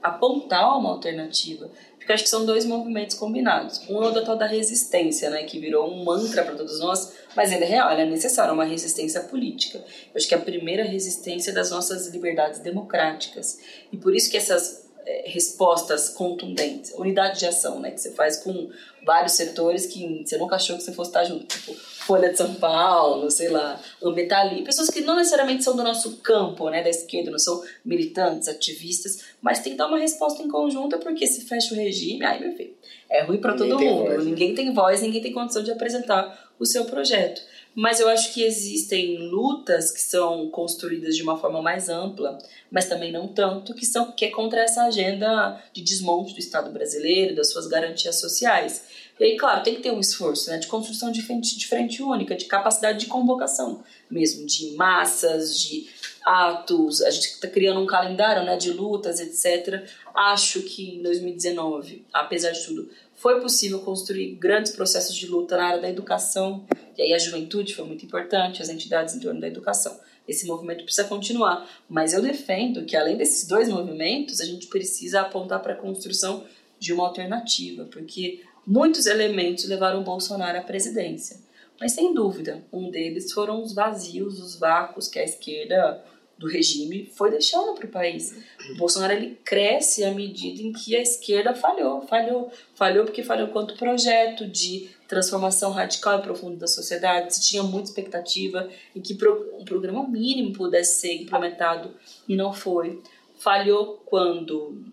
apontar 0.02 0.78
uma 0.78 0.90
alternativa, 0.90 1.70
porque 1.96 2.12
acho 2.12 2.24
que 2.24 2.28
são 2.28 2.44
dois 2.44 2.64
movimentos 2.64 3.14
combinados. 3.14 3.80
Um 3.88 4.02
é 4.02 4.08
o 4.08 4.10
da 4.10 4.22
tal 4.22 4.36
da 4.36 4.46
resistência, 4.46 5.30
né, 5.30 5.44
que 5.44 5.60
virou 5.60 5.88
um 5.88 6.02
mantra 6.02 6.42
para 6.42 6.56
todos 6.56 6.80
nós, 6.80 7.12
mas 7.36 7.52
ele 7.52 7.62
é 7.62 7.68
real, 7.68 7.92
ele 7.92 8.02
é 8.02 8.06
necessário, 8.06 8.52
uma 8.52 8.64
resistência 8.64 9.20
política. 9.20 9.78
Eu 9.78 10.16
acho 10.16 10.26
que 10.26 10.34
é 10.34 10.36
a 10.36 10.40
primeira 10.40 10.82
resistência 10.82 11.52
das 11.52 11.70
nossas 11.70 12.08
liberdades 12.08 12.58
democráticas. 12.58 13.60
E 13.92 13.96
por 13.96 14.16
isso 14.16 14.28
que 14.28 14.36
essas 14.36 14.81
é, 15.06 15.24
respostas 15.26 16.08
contundentes, 16.10 16.92
unidade 16.96 17.38
de 17.38 17.46
ação, 17.46 17.80
né, 17.80 17.90
que 17.90 18.00
você 18.00 18.12
faz 18.12 18.38
com 18.38 18.70
vários 19.04 19.32
setores 19.32 19.86
que 19.86 20.24
você 20.24 20.38
nunca 20.38 20.56
achou 20.56 20.76
que 20.76 20.82
você 20.82 20.92
fosse 20.92 21.10
estar 21.10 21.24
junto, 21.24 21.46
tipo 21.46 21.74
Folha 21.74 22.30
de 22.30 22.36
São 22.36 22.54
Paulo, 22.54 23.30
sei 23.30 23.48
lá, 23.48 23.80
Ambetali, 24.02 24.62
pessoas 24.62 24.90
que 24.90 25.00
não 25.00 25.16
necessariamente 25.16 25.62
são 25.62 25.76
do 25.76 25.82
nosso 25.82 26.18
campo, 26.18 26.68
né, 26.68 26.82
da 26.82 26.90
esquerda, 26.90 27.30
não 27.30 27.38
são 27.38 27.62
militantes, 27.84 28.48
ativistas, 28.48 29.24
mas 29.40 29.60
tem 29.60 29.72
que 29.72 29.78
dar 29.78 29.88
uma 29.88 29.98
resposta 29.98 30.42
em 30.42 30.48
conjunto 30.48 30.98
porque 30.98 31.26
se 31.26 31.42
fecha 31.42 31.74
o 31.74 31.76
regime, 31.76 32.24
aí 32.24 32.40
meu 32.40 32.56
filho, 32.56 32.74
é 33.10 33.22
ruim 33.22 33.38
para 33.38 33.54
todo 33.54 33.78
mundo, 33.78 34.04
voz, 34.04 34.18
né? 34.18 34.30
ninguém 34.30 34.54
tem 34.54 34.72
voz, 34.72 35.02
ninguém 35.02 35.20
tem 35.20 35.32
condição 35.32 35.62
de 35.62 35.70
apresentar 35.70 36.50
o 36.58 36.64
seu 36.64 36.84
projeto. 36.84 37.42
Mas 37.74 38.00
eu 38.00 38.08
acho 38.08 38.34
que 38.34 38.42
existem 38.42 39.16
lutas 39.28 39.90
que 39.90 40.00
são 40.00 40.50
construídas 40.50 41.16
de 41.16 41.22
uma 41.22 41.38
forma 41.38 41.62
mais 41.62 41.88
ampla, 41.88 42.38
mas 42.70 42.86
também 42.86 43.10
não 43.10 43.26
tanto, 43.26 43.74
que 43.74 43.86
são 43.86 44.12
que 44.12 44.26
é 44.26 44.30
contra 44.30 44.60
essa 44.60 44.84
agenda 44.84 45.62
de 45.72 45.82
desmonte 45.82 46.34
do 46.34 46.38
Estado 46.38 46.70
brasileiro, 46.70 47.34
das 47.34 47.50
suas 47.50 47.66
garantias 47.66 48.20
sociais. 48.20 48.84
E 49.18 49.24
aí, 49.24 49.36
claro, 49.36 49.62
tem 49.62 49.74
que 49.74 49.82
ter 49.82 49.92
um 49.92 50.00
esforço 50.00 50.50
né, 50.50 50.58
de 50.58 50.66
construção 50.66 51.10
de 51.10 51.22
frente, 51.22 51.56
de 51.56 51.66
frente 51.66 52.02
única, 52.02 52.34
de 52.34 52.44
capacidade 52.44 52.98
de 52.98 53.06
convocação 53.06 53.82
mesmo, 54.10 54.46
de 54.46 54.72
massas, 54.72 55.58
de 55.58 55.88
atos. 56.24 57.00
A 57.02 57.10
gente 57.10 57.26
está 57.26 57.48
criando 57.48 57.80
um 57.80 57.86
calendário 57.86 58.44
né, 58.44 58.56
de 58.56 58.70
lutas, 58.72 59.20
etc. 59.20 59.84
Acho 60.14 60.62
que 60.62 60.96
em 60.96 61.02
2019, 61.02 62.04
apesar 62.12 62.50
de 62.50 62.64
tudo, 62.64 62.90
foi 63.22 63.40
possível 63.40 63.78
construir 63.78 64.34
grandes 64.34 64.72
processos 64.72 65.14
de 65.14 65.28
luta 65.28 65.56
na 65.56 65.64
área 65.64 65.80
da 65.80 65.88
educação, 65.88 66.66
e 66.98 67.02
aí 67.02 67.14
a 67.14 67.18
juventude 67.20 67.72
foi 67.72 67.84
muito 67.84 68.04
importante, 68.04 68.60
as 68.60 68.68
entidades 68.68 69.14
em 69.14 69.20
torno 69.20 69.40
da 69.40 69.46
educação. 69.46 69.96
Esse 70.26 70.44
movimento 70.44 70.82
precisa 70.82 71.06
continuar, 71.06 71.70
mas 71.88 72.12
eu 72.12 72.20
defendo 72.20 72.84
que 72.84 72.96
além 72.96 73.16
desses 73.16 73.46
dois 73.46 73.68
movimentos, 73.68 74.40
a 74.40 74.44
gente 74.44 74.66
precisa 74.66 75.20
apontar 75.20 75.62
para 75.62 75.74
a 75.74 75.76
construção 75.76 76.44
de 76.80 76.92
uma 76.92 77.06
alternativa, 77.06 77.84
porque 77.92 78.42
muitos 78.66 79.06
elementos 79.06 79.66
levaram 79.66 80.02
Bolsonaro 80.02 80.58
à 80.58 80.62
presidência. 80.62 81.38
Mas 81.78 81.92
sem 81.92 82.12
dúvida, 82.12 82.64
um 82.72 82.90
deles 82.90 83.30
foram 83.30 83.62
os 83.62 83.72
vazios, 83.72 84.40
os 84.40 84.56
vácuos 84.56 85.06
que 85.06 85.20
a 85.20 85.24
esquerda 85.24 86.04
do 86.42 86.48
regime 86.48 87.08
foi 87.14 87.30
deixando 87.30 87.74
para 87.74 87.86
o 87.86 87.90
país. 87.90 88.34
O 88.72 88.76
Bolsonaro 88.76 89.12
ele 89.12 89.38
cresce 89.44 90.02
à 90.02 90.10
medida 90.10 90.60
em 90.60 90.72
que 90.72 90.96
a 90.96 91.00
esquerda 91.00 91.54
falhou, 91.54 92.02
falhou, 92.02 92.52
falhou 92.74 93.04
porque 93.04 93.22
falhou 93.22 93.48
quanto 93.48 93.76
projeto 93.76 94.46
de 94.46 94.90
transformação 95.06 95.70
radical 95.70 96.18
e 96.18 96.22
profunda 96.22 96.56
da 96.56 96.66
sociedade, 96.66 97.34
se 97.34 97.48
tinha 97.48 97.62
muita 97.62 97.88
expectativa 97.88 98.68
em 98.94 99.00
que 99.00 99.16
um 99.56 99.64
programa 99.64 100.06
mínimo 100.08 100.52
pudesse 100.52 101.00
ser 101.00 101.14
implementado 101.14 101.94
e 102.28 102.34
não 102.34 102.52
foi. 102.52 103.00
Falhou 103.38 104.02
quando 104.04 104.84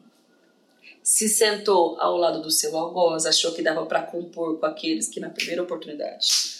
se 1.01 1.27
sentou 1.27 1.99
ao 1.99 2.15
lado 2.15 2.41
do 2.41 2.51
seu 2.51 2.77
algoz, 2.77 3.25
achou 3.25 3.53
que 3.53 3.63
dava 3.63 3.85
para 3.87 4.03
compor 4.03 4.59
com 4.59 4.65
aqueles 4.67 5.07
que 5.07 5.19
na 5.19 5.29
primeira 5.29 5.63
oportunidade 5.63 6.58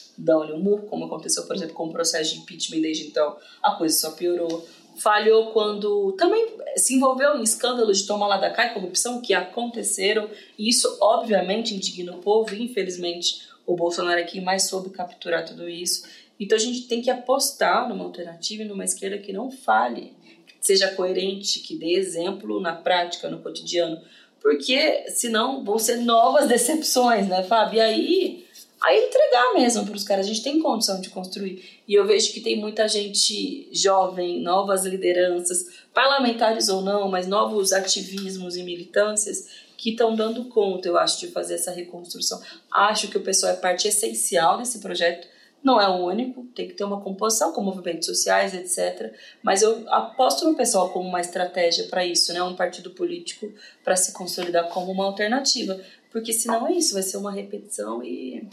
um 0.54 0.60
murro, 0.60 0.88
como 0.88 1.06
aconteceu, 1.06 1.44
por 1.46 1.56
exemplo, 1.56 1.74
com 1.74 1.86
o 1.86 1.92
processo 1.92 2.34
de 2.34 2.42
impeachment 2.42 2.82
desde 2.82 3.08
então, 3.08 3.38
a 3.64 3.72
coisa 3.72 3.96
só 3.96 4.12
piorou 4.12 4.66
falhou 5.00 5.52
quando 5.52 6.12
também 6.14 6.48
se 6.76 6.94
envolveu 6.94 7.38
em 7.38 7.44
escândalos 7.44 8.00
de 8.00 8.08
toma 8.08 8.28
lá 8.28 8.38
da 8.38 8.50
cá 8.50 8.68
e 8.68 8.74
corrupção 8.74 9.22
que 9.22 9.34
aconteceram, 9.34 10.30
e 10.58 10.70
isso 10.70 10.98
obviamente 11.02 11.74
indigna 11.74 12.14
o 12.14 12.20
povo, 12.20 12.54
e 12.54 12.64
infelizmente 12.64 13.48
o 13.66 13.76
Bolsonaro 13.76 14.20
aqui 14.20 14.42
mais 14.42 14.64
soube 14.64 14.90
capturar 14.90 15.46
tudo 15.46 15.70
isso. 15.70 16.04
Então 16.40 16.58
a 16.58 16.62
gente 16.62 16.88
tem 16.88 17.02
que 17.02 17.10
apostar 17.10 17.88
numa 17.88 18.06
alternativa 18.06 18.64
e 18.64 18.68
numa 18.68 18.86
esquerda 18.86 19.18
que 19.18 19.34
não 19.34 19.52
fale, 19.52 20.14
que 20.48 20.56
seja 20.62 20.90
coerente, 20.90 21.60
que 21.60 21.76
dê 21.76 21.94
exemplo 21.94 22.60
na 22.60 22.74
prática, 22.74 23.30
no 23.30 23.40
cotidiano, 23.40 24.02
porque 24.42 25.06
senão 25.10 25.64
vão 25.64 25.78
ser 25.78 25.98
novas 25.98 26.48
decepções, 26.50 27.28
né, 27.28 27.44
Fábio? 27.44 27.78
E 27.78 27.82
aí 27.82 28.39
aí 28.84 29.06
entregar 29.06 29.54
mesmo 29.54 29.86
para 29.86 29.96
os 29.96 30.04
caras. 30.04 30.26
A 30.26 30.30
gente 30.30 30.44
tem 30.44 30.60
condição 30.60 31.02
de 31.02 31.10
construir. 31.10 31.82
E 31.88 31.94
eu 31.94 32.06
vejo 32.06 32.32
que 32.32 32.40
tem 32.40 32.58
muita 32.58 32.88
gente 32.88 33.68
jovem, 33.72 34.42
novas 34.42 34.86
lideranças, 34.86 35.68
parlamentares 35.94 36.70
ou 36.70 36.82
não, 36.82 37.10
mas 37.10 37.28
novos 37.28 37.74
ativismos 37.74 38.56
e 38.56 38.64
militâncias 38.64 39.48
que 39.78 39.92
estão 39.92 40.14
dando 40.14 40.46
conta, 40.46 40.88
eu 40.88 40.98
acho, 40.98 41.20
de 41.20 41.28
fazer 41.28 41.56
essa 41.56 41.72
reconstrução. 41.72 42.42
Acho 42.70 43.08
que 43.08 43.18
o 43.18 43.24
pessoal 43.24 43.54
é 43.54 43.56
parte 43.56 43.88
essencial 43.88 44.58
desse 44.58 44.80
projeto. 44.80 45.28
Não 45.64 45.80
é 45.80 45.88
o 45.90 46.06
único, 46.06 46.46
tem 46.56 46.68
que 46.68 46.74
ter 46.74 46.86
uma 46.86 47.02
composição 47.02 47.52
com 47.52 47.62
movimentos 47.62 48.06
sociais, 48.06 48.54
etc. 48.54 49.14
Mas 49.44 49.62
eu 49.62 49.84
aposto 49.90 50.46
no 50.46 50.56
pessoal 50.56 50.90
como 50.90 51.08
uma 51.08 51.20
estratégia 51.20 51.86
para 51.86 52.06
isso, 52.06 52.32
né? 52.34 52.42
Um 52.42 52.56
partido 52.56 52.92
político 52.92 53.52
para 53.84 53.96
se 53.96 54.14
consolidar 54.14 54.70
como 54.70 54.92
uma 54.92 55.06
alternativa. 55.06 55.80
Porque 56.12 56.34
senão 56.34 56.68
é 56.68 56.74
isso, 56.74 56.94
vai 56.94 57.04
ser 57.04 57.18
uma 57.18 57.32
repetição 57.32 58.04
e 58.04 58.48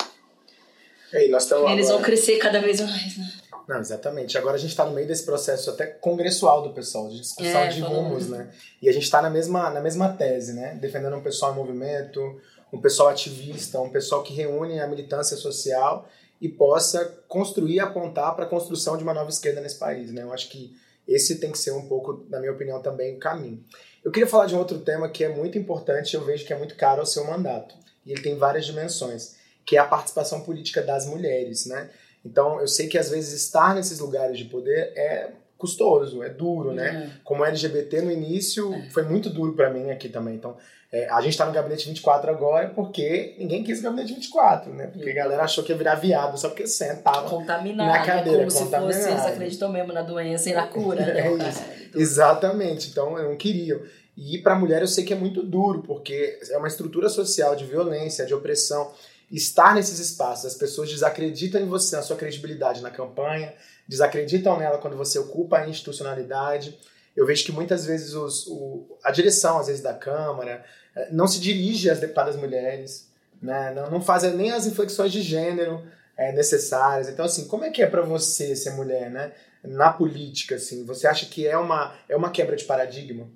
é, 1.12 1.28
nós 1.28 1.50
Eles 1.50 1.52
agora... 1.52 1.84
vão 1.84 2.02
crescer 2.02 2.38
cada 2.38 2.60
vez 2.60 2.80
mais, 2.80 3.16
né? 3.16 3.32
Não, 3.68 3.80
exatamente. 3.80 4.38
Agora 4.38 4.54
a 4.54 4.58
gente 4.58 4.70
está 4.70 4.84
no 4.84 4.92
meio 4.92 5.08
desse 5.08 5.24
processo 5.24 5.70
até 5.70 5.86
congressual 5.86 6.62
do 6.62 6.72
pessoal, 6.72 7.08
de 7.08 7.20
discussão 7.20 7.60
é, 7.62 7.68
de 7.68 7.80
rumos, 7.80 8.28
né? 8.28 8.48
E 8.80 8.88
a 8.88 8.92
gente 8.92 9.02
está 9.02 9.20
na 9.20 9.28
mesma, 9.28 9.70
na 9.70 9.80
mesma 9.80 10.10
tese, 10.10 10.52
né? 10.52 10.78
Defendendo 10.80 11.16
um 11.16 11.22
pessoal 11.22 11.52
em 11.52 11.56
movimento, 11.56 12.40
um 12.72 12.80
pessoal 12.80 13.08
ativista, 13.08 13.80
um 13.80 13.90
pessoal 13.90 14.22
que 14.22 14.32
reúne 14.32 14.78
a 14.78 14.86
militância 14.86 15.36
social 15.36 16.08
e 16.40 16.48
possa 16.48 17.04
construir 17.26 17.74
e 17.74 17.80
apontar 17.80 18.36
para 18.36 18.44
a 18.44 18.48
construção 18.48 18.96
de 18.96 19.02
uma 19.02 19.14
nova 19.14 19.30
esquerda 19.30 19.60
nesse 19.60 19.78
país, 19.78 20.12
né? 20.12 20.22
Eu 20.22 20.32
acho 20.32 20.48
que 20.48 20.76
esse 21.08 21.36
tem 21.40 21.50
que 21.50 21.58
ser 21.58 21.72
um 21.72 21.88
pouco, 21.88 22.24
na 22.28 22.38
minha 22.38 22.52
opinião, 22.52 22.80
também 22.80 23.16
o 23.16 23.18
caminho. 23.18 23.64
Eu 24.04 24.12
queria 24.12 24.28
falar 24.28 24.46
de 24.46 24.54
um 24.54 24.58
outro 24.58 24.78
tema 24.78 25.08
que 25.08 25.24
é 25.24 25.28
muito 25.28 25.58
importante, 25.58 26.14
eu 26.14 26.24
vejo 26.24 26.44
que 26.44 26.52
é 26.52 26.58
muito 26.58 26.76
caro 26.76 27.00
ao 27.00 27.06
seu 27.06 27.24
mandato. 27.24 27.74
E 28.04 28.12
ele 28.12 28.22
tem 28.22 28.36
várias 28.36 28.64
dimensões 28.64 29.34
que 29.66 29.76
é 29.76 29.80
a 29.80 29.84
participação 29.84 30.42
política 30.42 30.80
das 30.80 31.06
mulheres, 31.06 31.66
né? 31.66 31.90
Então, 32.24 32.60
eu 32.60 32.68
sei 32.68 32.86
que 32.86 32.96
às 32.96 33.10
vezes 33.10 33.32
estar 33.34 33.74
nesses 33.74 33.98
lugares 33.98 34.38
de 34.38 34.44
poder 34.44 34.92
é 34.96 35.30
custoso, 35.58 36.22
é 36.22 36.28
duro, 36.28 36.72
né? 36.72 37.10
É. 37.10 37.20
Como 37.24 37.44
LGBT 37.44 38.02
no 38.02 38.10
início, 38.10 38.72
é. 38.72 38.90
foi 38.90 39.02
muito 39.02 39.28
duro 39.28 39.54
para 39.54 39.70
mim 39.70 39.90
aqui 39.90 40.08
também. 40.08 40.34
Então, 40.34 40.56
é, 40.92 41.08
a 41.10 41.20
gente 41.20 41.32
está 41.32 41.44
no 41.44 41.52
gabinete 41.52 41.88
24 41.88 42.30
agora 42.30 42.68
porque 42.68 43.34
ninguém 43.38 43.64
quis 43.64 43.80
o 43.80 43.82
gabinete 43.82 44.14
24, 44.14 44.72
né? 44.72 44.86
Porque 44.86 45.10
a 45.10 45.14
galera 45.14 45.42
achou 45.42 45.64
que 45.64 45.72
ia 45.72 45.78
virar 45.78 45.96
viado 45.96 46.38
só 46.38 46.48
porque 46.48 46.66
sentava 46.66 47.28
contaminado, 47.28 47.90
na 47.90 48.04
cadeira, 48.04 48.46
como 48.46 48.64
contaminado. 48.64 48.94
se 48.94 49.10
fosse, 49.10 49.28
acreditam 49.28 49.72
mesmo 49.72 49.92
na 49.92 50.02
doença 50.02 50.48
e 50.48 50.54
na 50.54 50.66
cura, 50.66 51.04
né? 51.04 51.20
é 51.26 51.48
isso. 51.48 51.64
Exatamente. 51.94 52.90
Então, 52.90 53.18
eu 53.18 53.30
não 53.30 53.36
queria. 53.36 53.80
E 54.16 54.38
para 54.38 54.54
a 54.54 54.58
mulher 54.58 54.80
eu 54.80 54.88
sei 54.88 55.04
que 55.04 55.12
é 55.12 55.16
muito 55.16 55.42
duro, 55.42 55.82
porque 55.82 56.38
é 56.50 56.56
uma 56.56 56.68
estrutura 56.68 57.08
social 57.08 57.56
de 57.56 57.64
violência, 57.64 58.24
de 58.24 58.34
opressão 58.34 58.90
estar 59.30 59.74
nesses 59.74 59.98
espaços. 59.98 60.46
As 60.46 60.54
pessoas 60.54 60.88
desacreditam 60.88 61.60
em 61.60 61.66
você, 61.66 61.96
na 61.96 62.02
sua 62.02 62.16
credibilidade 62.16 62.82
na 62.82 62.90
campanha, 62.90 63.54
desacreditam 63.88 64.58
nela 64.58 64.78
quando 64.78 64.96
você 64.96 65.18
ocupa 65.18 65.58
a 65.58 65.68
institucionalidade. 65.68 66.78
Eu 67.16 67.26
vejo 67.26 67.44
que 67.44 67.52
muitas 67.52 67.84
vezes 67.84 68.14
os, 68.14 68.46
o, 68.46 68.98
a 69.02 69.10
direção, 69.10 69.58
às 69.58 69.66
vezes, 69.66 69.82
da 69.82 69.94
Câmara 69.94 70.64
eh, 70.94 71.08
não 71.10 71.26
se 71.26 71.40
dirige 71.40 71.88
às 71.88 71.98
deputadas 71.98 72.36
mulheres, 72.36 73.10
né? 73.40 73.72
não, 73.74 73.90
não 73.90 74.00
faz 74.00 74.22
nem 74.34 74.52
as 74.52 74.66
inflexões 74.66 75.12
de 75.12 75.22
gênero 75.22 75.82
é, 76.16 76.32
necessárias. 76.32 77.08
Então, 77.08 77.24
assim, 77.24 77.46
como 77.46 77.64
é 77.64 77.70
que 77.70 77.82
é 77.82 77.86
para 77.86 78.02
você 78.02 78.54
ser 78.54 78.70
mulher, 78.70 79.10
né? 79.10 79.32
Na 79.62 79.92
política, 79.92 80.56
assim, 80.56 80.84
você 80.84 81.06
acha 81.06 81.26
que 81.26 81.46
é 81.46 81.56
uma, 81.56 81.94
é 82.08 82.16
uma 82.16 82.30
quebra 82.30 82.54
de 82.54 82.64
paradigma? 82.64 83.28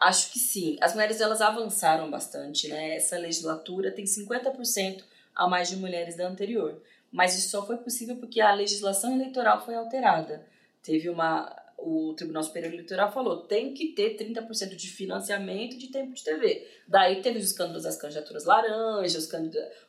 Acho 0.00 0.32
que 0.32 0.38
sim. 0.38 0.76
As 0.80 0.94
mulheres 0.94 1.20
elas 1.20 1.40
avançaram 1.40 2.10
bastante, 2.10 2.68
né? 2.68 2.96
Essa 2.96 3.18
legislatura 3.18 3.92
tem 3.92 4.04
50% 4.04 5.02
a 5.40 5.48
mais 5.48 5.70
de 5.70 5.76
mulheres 5.76 6.16
da 6.16 6.28
anterior. 6.28 6.82
Mas 7.10 7.36
isso 7.36 7.48
só 7.48 7.66
foi 7.66 7.78
possível 7.78 8.16
porque 8.16 8.42
a 8.42 8.52
legislação 8.52 9.14
eleitoral 9.14 9.64
foi 9.64 9.74
alterada. 9.74 10.46
Teve 10.82 11.08
uma. 11.08 11.56
O 11.78 12.12
Tribunal 12.12 12.42
Superior 12.42 12.74
Eleitoral 12.74 13.10
falou 13.10 13.46
tem 13.46 13.72
que 13.72 13.94
ter 13.94 14.14
30% 14.14 14.76
de 14.76 14.88
financiamento 14.88 15.78
de 15.78 15.88
tempo 15.88 16.12
de 16.12 16.22
TV. 16.22 16.68
Daí 16.86 17.22
teve 17.22 17.38
os 17.38 17.46
escândalos 17.46 17.84
das 17.84 17.96
candidaturas 17.96 18.44
laranjas, 18.44 19.16
os, 19.16 19.30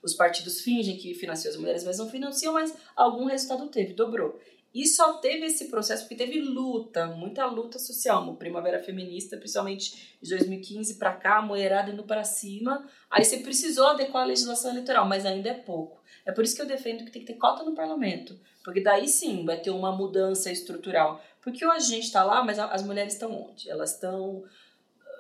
os 0.02 0.14
partidos 0.14 0.62
fingem 0.62 0.96
que 0.96 1.14
financiam 1.14 1.52
as 1.52 1.60
mulheres, 1.60 1.84
mas 1.84 1.98
não 1.98 2.10
financiam, 2.10 2.54
mas 2.54 2.74
algum 2.96 3.26
resultado 3.26 3.68
teve, 3.68 3.94
dobrou. 3.94 4.40
E 4.74 4.88
só 4.88 5.14
teve 5.14 5.46
esse 5.46 5.66
processo 5.66 6.04
porque 6.04 6.16
teve 6.16 6.40
luta, 6.40 7.08
muita 7.08 7.46
luta 7.46 7.78
social, 7.78 8.24
uma 8.24 8.36
primavera 8.36 8.82
feminista, 8.82 9.36
principalmente 9.36 10.16
de 10.22 10.30
2015 10.30 10.96
para 10.96 11.14
cá, 11.14 11.38
a 11.38 11.42
mulherada 11.42 11.92
indo 11.92 12.04
para 12.04 12.24
cima. 12.24 12.88
Aí 13.10 13.26
você 13.26 13.38
precisou 13.38 13.88
adequar 13.88 14.24
a 14.24 14.28
legislação 14.28 14.72
eleitoral, 14.72 15.06
mas 15.06 15.26
ainda 15.26 15.50
é 15.50 15.54
pouco. 15.54 16.02
É 16.26 16.32
por 16.32 16.44
isso 16.44 16.56
que 16.56 16.62
eu 16.62 16.66
defendo 16.66 17.04
que 17.04 17.12
tem 17.12 17.22
que 17.22 17.34
ter 17.34 17.40
cota 17.40 17.64
no 17.64 17.76
parlamento, 17.76 18.40
porque 18.64 18.80
daí 18.80 19.08
sim 19.10 19.44
vai 19.44 19.60
ter 19.60 19.72
uma 19.72 19.92
mudança 19.92 20.50
estrutural. 20.50 21.22
Porque 21.42 21.66
hoje 21.66 21.78
a 21.78 21.96
gente 21.96 22.06
está 22.06 22.24
lá, 22.24 22.44
mas 22.44 22.58
as 22.58 22.84
mulheres 22.84 23.14
estão 23.14 23.34
onde? 23.34 23.70
Elas 23.70 23.96
estão 23.96 24.44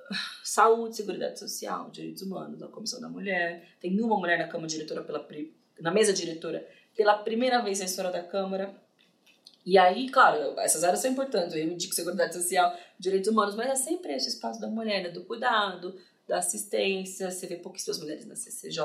ah, 0.10 0.15
saúde, 0.43 0.96
seguridade 0.96 1.39
social, 1.39 1.89
direitos 1.89 2.22
humanos, 2.22 2.60
na 2.60 2.67
comissão 2.67 3.01
da 3.01 3.10
mulher. 3.10 3.67
Tem 3.81 4.00
uma 4.00 4.17
mulher 4.17 4.38
na 4.38 4.48
Câmara 4.48 4.70
Diretora 4.70 5.03
pela 5.03 5.27
na 5.81 5.91
mesa 5.91 6.13
diretora 6.13 6.65
pela 6.96 7.17
primeira 7.17 7.62
vez 7.62 7.79
na 7.79 7.86
história 7.86 8.12
da 8.12 8.22
Câmara 8.22 8.75
e 9.65 9.77
aí, 9.77 10.09
claro, 10.09 10.59
essas 10.59 10.83
áreas 10.83 10.99
são 10.99 11.11
importantes, 11.11 11.55
eu 11.55 11.63
indico 11.63 11.93
seguridade 11.93 12.33
social, 12.33 12.75
direitos 12.97 13.29
humanos, 13.29 13.55
mas 13.55 13.69
é 13.69 13.75
sempre 13.75 14.13
esse 14.13 14.29
espaço 14.29 14.59
da 14.59 14.67
mulher, 14.67 15.03
né? 15.03 15.09
do 15.09 15.23
cuidado, 15.23 15.95
da 16.27 16.39
assistência, 16.39 17.29
você 17.29 17.45
vê 17.45 17.57
pouquíssimas 17.57 17.99
mulheres 17.99 18.25
na 18.25 18.35
CCJ, 18.35 18.83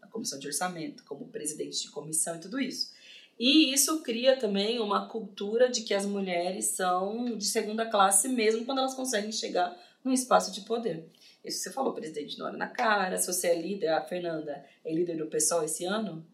na 0.00 0.06
comissão 0.08 0.38
de 0.38 0.46
orçamento, 0.46 1.04
como 1.04 1.28
presidente 1.28 1.82
de 1.82 1.90
comissão 1.90 2.36
e 2.36 2.40
tudo 2.40 2.60
isso. 2.60 2.92
E 3.38 3.72
isso 3.72 4.02
cria 4.02 4.36
também 4.36 4.78
uma 4.78 5.08
cultura 5.08 5.68
de 5.68 5.82
que 5.82 5.92
as 5.92 6.06
mulheres 6.06 6.66
são 6.66 7.36
de 7.36 7.46
segunda 7.46 7.84
classe 7.86 8.28
mesmo 8.28 8.64
quando 8.64 8.78
elas 8.78 8.94
conseguem 8.94 9.32
chegar 9.32 9.76
num 10.04 10.12
espaço 10.12 10.52
de 10.52 10.60
poder. 10.60 11.08
Isso 11.44 11.62
você 11.62 11.72
falou, 11.72 11.92
presidente 11.92 12.38
não 12.38 12.46
olha 12.46 12.56
na 12.56 12.68
cara, 12.68 13.18
se 13.18 13.26
você 13.26 13.48
é 13.48 13.60
líder, 13.60 13.88
a 13.88 14.00
Fernanda 14.00 14.64
é 14.84 14.94
líder 14.94 15.16
do 15.16 15.26
pessoal 15.26 15.64
esse 15.64 15.84
ano, 15.84 16.24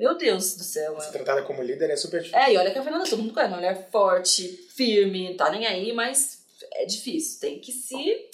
meu 0.00 0.16
Deus 0.16 0.54
do 0.54 0.64
céu. 0.64 0.98
Ser 0.98 1.12
tratada 1.12 1.42
como 1.42 1.62
líder 1.62 1.90
é 1.90 1.96
super 1.96 2.22
difícil. 2.22 2.38
É, 2.38 2.54
e 2.54 2.56
olha 2.56 2.70
que 2.70 2.78
a 2.78 2.82
Fernanda 2.82 3.04
todo 3.04 3.20
mundo 3.20 3.34
conhece, 3.34 3.52
uma 3.52 3.58
mulher 3.58 3.90
forte, 3.90 4.48
firme, 4.48 5.28
não 5.28 5.36
tá 5.36 5.50
nem 5.50 5.66
aí, 5.66 5.92
mas 5.92 6.42
é 6.72 6.86
difícil, 6.86 7.38
tem 7.38 7.58
que 7.58 7.70
se, 7.70 8.30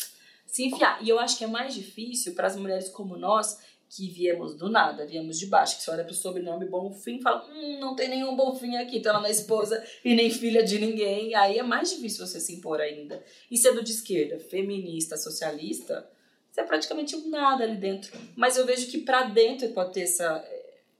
se 0.47 0.65
enfiar. 0.65 1.03
E 1.03 1.09
eu 1.09 1.19
acho 1.19 1.37
que 1.37 1.43
é 1.43 1.49
mais 1.49 1.75
difícil 1.75 2.35
para 2.35 2.47
as 2.47 2.55
mulheres 2.55 2.89
como 2.89 3.17
nós, 3.17 3.59
que 3.89 4.09
viemos 4.09 4.55
do 4.55 4.69
nada, 4.69 5.07
viemos 5.07 5.39
de 5.39 5.47
baixo, 5.47 5.77
que 5.77 5.83
você 5.83 5.91
olha 5.91 6.05
pro 6.05 6.15
sobrenome 6.15 6.67
Bonfim 6.67 7.17
e 7.17 7.23
fala, 7.23 7.45
hum, 7.49 7.79
não 7.81 7.97
tem 7.97 8.09
nenhum 8.09 8.37
Bonfim 8.37 8.77
aqui, 8.77 8.99
então 8.99 9.11
ela 9.11 9.21
não 9.21 9.29
é 9.29 9.33
esposa 9.33 9.85
e 10.05 10.15
nem 10.15 10.31
filha 10.31 10.63
de 10.63 10.79
ninguém. 10.79 11.35
Aí 11.35 11.59
é 11.59 11.63
mais 11.65 11.91
difícil 11.91 12.25
você 12.25 12.39
se 12.39 12.55
impor 12.55 12.81
ainda. 12.81 13.23
E 13.51 13.57
sendo 13.57 13.83
de 13.83 13.91
esquerda, 13.91 14.39
feminista, 14.39 15.17
socialista, 15.17 16.09
você 16.51 16.61
é 16.61 16.65
praticamente 16.65 17.15
um 17.17 17.29
nada 17.29 17.65
ali 17.65 17.77
dentro. 17.77 18.17
Mas 18.37 18.57
eu 18.57 18.65
vejo 18.65 18.87
que 18.89 18.99
para 18.99 19.25
dentro 19.25 19.69
pode 19.71 19.93
ter 19.93 20.03
essa 20.03 20.45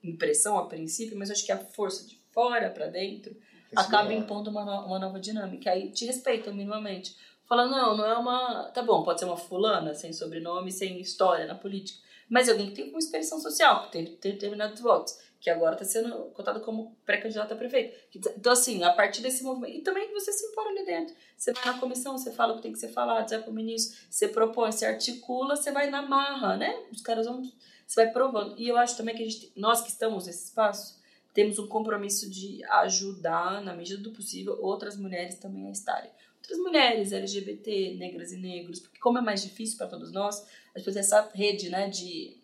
impressão 0.09 0.59
a 0.59 0.67
princípio, 0.67 1.17
mas 1.17 1.31
acho 1.31 1.45
que 1.45 1.53
a 1.53 1.59
força 1.59 2.07
de 2.07 2.17
fora 2.33 2.71
para 2.71 2.87
dentro 2.87 3.37
Esse 3.73 3.81
acaba 3.81 4.13
impondo 4.13 4.51
uma, 4.51 4.65
no, 4.65 4.87
uma 4.87 4.99
nova 4.99 5.19
dinâmica. 5.19 5.71
Aí 5.71 5.91
te 5.91 6.05
respeitam 6.05 6.55
minimamente. 6.55 7.17
Fala, 7.49 7.67
não, 7.67 7.97
não 7.97 8.05
é 8.05 8.17
uma. 8.17 8.65
Tá 8.75 8.83
bom, 8.83 9.03
pode 9.03 9.21
ser 9.21 9.27
uma 9.27 9.37
fulana, 9.37 9.95
sem 9.95 10.13
sobrenome, 10.13 10.73
sem 10.73 11.01
história 11.01 11.47
na 11.47 11.55
política. 11.55 11.99
Mas 12.29 12.49
alguém 12.49 12.71
que 12.71 12.75
tem 12.75 12.91
uma 12.91 12.99
expressão 12.99 13.41
social, 13.41 13.85
que 13.85 13.93
tem, 13.93 14.05
tem 14.05 14.33
determinados 14.33 14.81
votos, 14.81 15.17
que 15.41 15.49
agora 15.49 15.75
está 15.75 15.85
sendo 15.85 16.13
cotado 16.33 16.61
como 16.61 16.97
pré-candidato 17.05 17.55
a 17.55 17.57
prefeito. 17.57 17.97
Então, 18.37 18.53
assim, 18.53 18.83
a 18.83 18.93
partir 18.93 19.23
desse 19.23 19.45
movimento. 19.45 19.77
E 19.77 19.83
também 19.83 20.13
você 20.13 20.33
se 20.33 20.45
impõe 20.47 20.69
ali 20.71 20.85
dentro. 20.85 21.15
Você 21.37 21.53
vai 21.53 21.65
na 21.67 21.79
comissão, 21.79 22.19
você 22.19 22.33
fala 22.33 22.53
o 22.53 22.57
que 22.57 22.63
tem 22.63 22.73
que 22.73 22.81
ser 22.81 22.89
falado, 22.89 23.29
você 23.29 23.37
vai 23.37 23.45
pro 23.45 23.55
ministro, 23.55 23.97
você 24.11 24.27
propõe, 24.27 24.73
você 24.73 24.87
articula, 24.87 25.55
você 25.55 25.71
vai 25.71 25.89
na 25.89 26.03
marra, 26.03 26.57
né? 26.57 26.75
Os 26.91 27.01
caras 27.01 27.27
vão. 27.27 27.43
Você 27.87 28.05
vai 28.05 28.13
provando. 28.13 28.59
E 28.59 28.69
eu 28.69 28.77
acho 28.77 28.97
também 28.97 29.15
que 29.15 29.23
a 29.23 29.29
gente, 29.29 29.53
nós 29.57 29.81
que 29.81 29.89
estamos 29.89 30.27
nesse 30.27 30.47
espaço, 30.47 30.99
temos 31.33 31.59
um 31.59 31.67
compromisso 31.67 32.29
de 32.31 32.65
ajudar, 32.65 33.63
na 33.63 33.75
medida 33.75 34.03
do 34.03 34.11
possível, 34.11 34.59
outras 34.61 34.97
mulheres 34.97 35.37
também 35.37 35.69
a 35.69 35.71
estarem 35.71 36.11
outras 36.47 36.59
mulheres, 36.59 37.13
LGBT, 37.13 37.97
negras 37.99 38.33
e 38.33 38.37
negros, 38.37 38.81
porque 38.81 38.99
como 39.01 39.19
é 39.19 39.21
mais 39.21 39.43
difícil 39.43 39.77
para 39.77 39.89
todos 39.89 40.13
nós, 40.13 40.47
a 40.75 40.79
gente 40.79 40.97
essa 40.97 41.29
rede 41.35 41.69
né, 41.69 41.89
de 41.89 42.37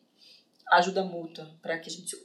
ajuda 0.73 1.05
mútua 1.05 1.49
para 1.63 1.79
que 1.79 1.89
a 1.89 1.93
gente 1.93 2.17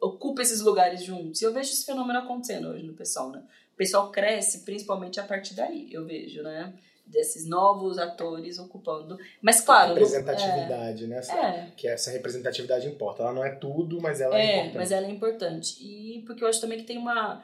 ocupe 0.00 0.42
esses 0.42 0.60
lugares 0.60 1.04
juntos. 1.04 1.40
E 1.40 1.44
eu 1.44 1.52
vejo 1.52 1.70
esse 1.70 1.84
fenômeno 1.84 2.18
acontecendo 2.18 2.68
hoje 2.68 2.82
no 2.82 2.94
pessoal, 2.94 3.30
né? 3.30 3.44
O 3.72 3.76
pessoal 3.76 4.10
cresce 4.10 4.64
principalmente 4.64 5.20
a 5.20 5.24
partir 5.24 5.54
daí, 5.54 5.92
eu 5.92 6.04
vejo, 6.04 6.42
né? 6.42 6.74
Desses 7.10 7.46
novos 7.46 7.98
atores 7.98 8.58
ocupando. 8.58 9.18
Mas 9.42 9.60
claro. 9.60 9.94
Representatividade, 9.94 11.04
é, 11.04 11.06
né? 11.08 11.18
Essa, 11.18 11.34
é. 11.34 11.72
Que 11.76 11.88
essa 11.88 12.10
representatividade 12.10 12.86
importa. 12.86 13.22
Ela 13.22 13.32
não 13.32 13.44
é 13.44 13.50
tudo, 13.50 14.00
mas 14.00 14.20
ela 14.20 14.38
é, 14.38 14.40
é 14.40 14.54
importante. 14.56 14.76
Mas 14.76 14.92
ela 14.92 15.06
é 15.06 15.10
importante. 15.10 15.76
E 15.80 16.22
porque 16.22 16.44
eu 16.44 16.48
acho 16.48 16.60
também 16.60 16.78
que 16.78 16.84
tem 16.84 16.98
uma 16.98 17.42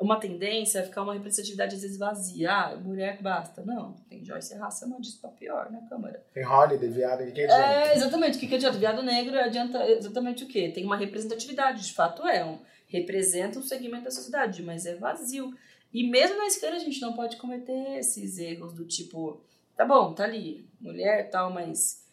uma 0.00 0.18
tendência 0.18 0.80
a 0.80 0.84
ficar 0.84 1.02
uma 1.02 1.12
representatividade 1.12 1.76
às 1.76 1.82
vezes 1.82 1.98
vazia. 1.98 2.50
Ah, 2.50 2.76
mulher 2.76 3.20
basta. 3.20 3.62
Não, 3.62 3.92
tem 4.08 4.24
Joyce 4.24 4.54
Hasselman 4.54 5.00
disso 5.00 5.20
pra 5.20 5.30
pior 5.30 5.70
na 5.70 5.82
Câmara. 5.82 6.24
Tem 6.32 6.44
Holiday, 6.44 6.88
viado, 6.88 7.22
o 7.22 7.32
que, 7.32 7.42
adianta? 7.42 7.62
É, 7.62 7.94
exatamente, 7.94 8.36
o 8.38 8.40
que, 8.40 8.46
que 8.48 8.54
adianta? 8.54 8.78
Viado 8.78 9.02
negro 9.02 9.38
adianta 9.38 9.86
exatamente 9.90 10.44
o 10.44 10.48
quê? 10.48 10.70
Tem 10.70 10.84
uma 10.84 10.96
representatividade, 10.96 11.86
de 11.86 11.92
fato 11.92 12.26
é, 12.26 12.42
um, 12.42 12.58
representa 12.88 13.58
um 13.58 13.62
segmento 13.62 14.04
da 14.04 14.10
sociedade, 14.10 14.62
mas 14.62 14.86
é 14.86 14.94
vazio. 14.94 15.52
E 15.92 16.08
mesmo 16.08 16.36
na 16.38 16.46
esquerda 16.46 16.76
a 16.76 16.80
gente 16.80 17.00
não 17.00 17.14
pode 17.14 17.36
cometer 17.36 17.98
esses 17.98 18.38
erros 18.38 18.72
do 18.72 18.84
tipo, 18.84 19.40
tá 19.76 19.84
bom, 19.84 20.12
tá 20.12 20.24
ali, 20.24 20.68
mulher 20.80 21.30
tal, 21.30 21.52
mas 21.52 22.04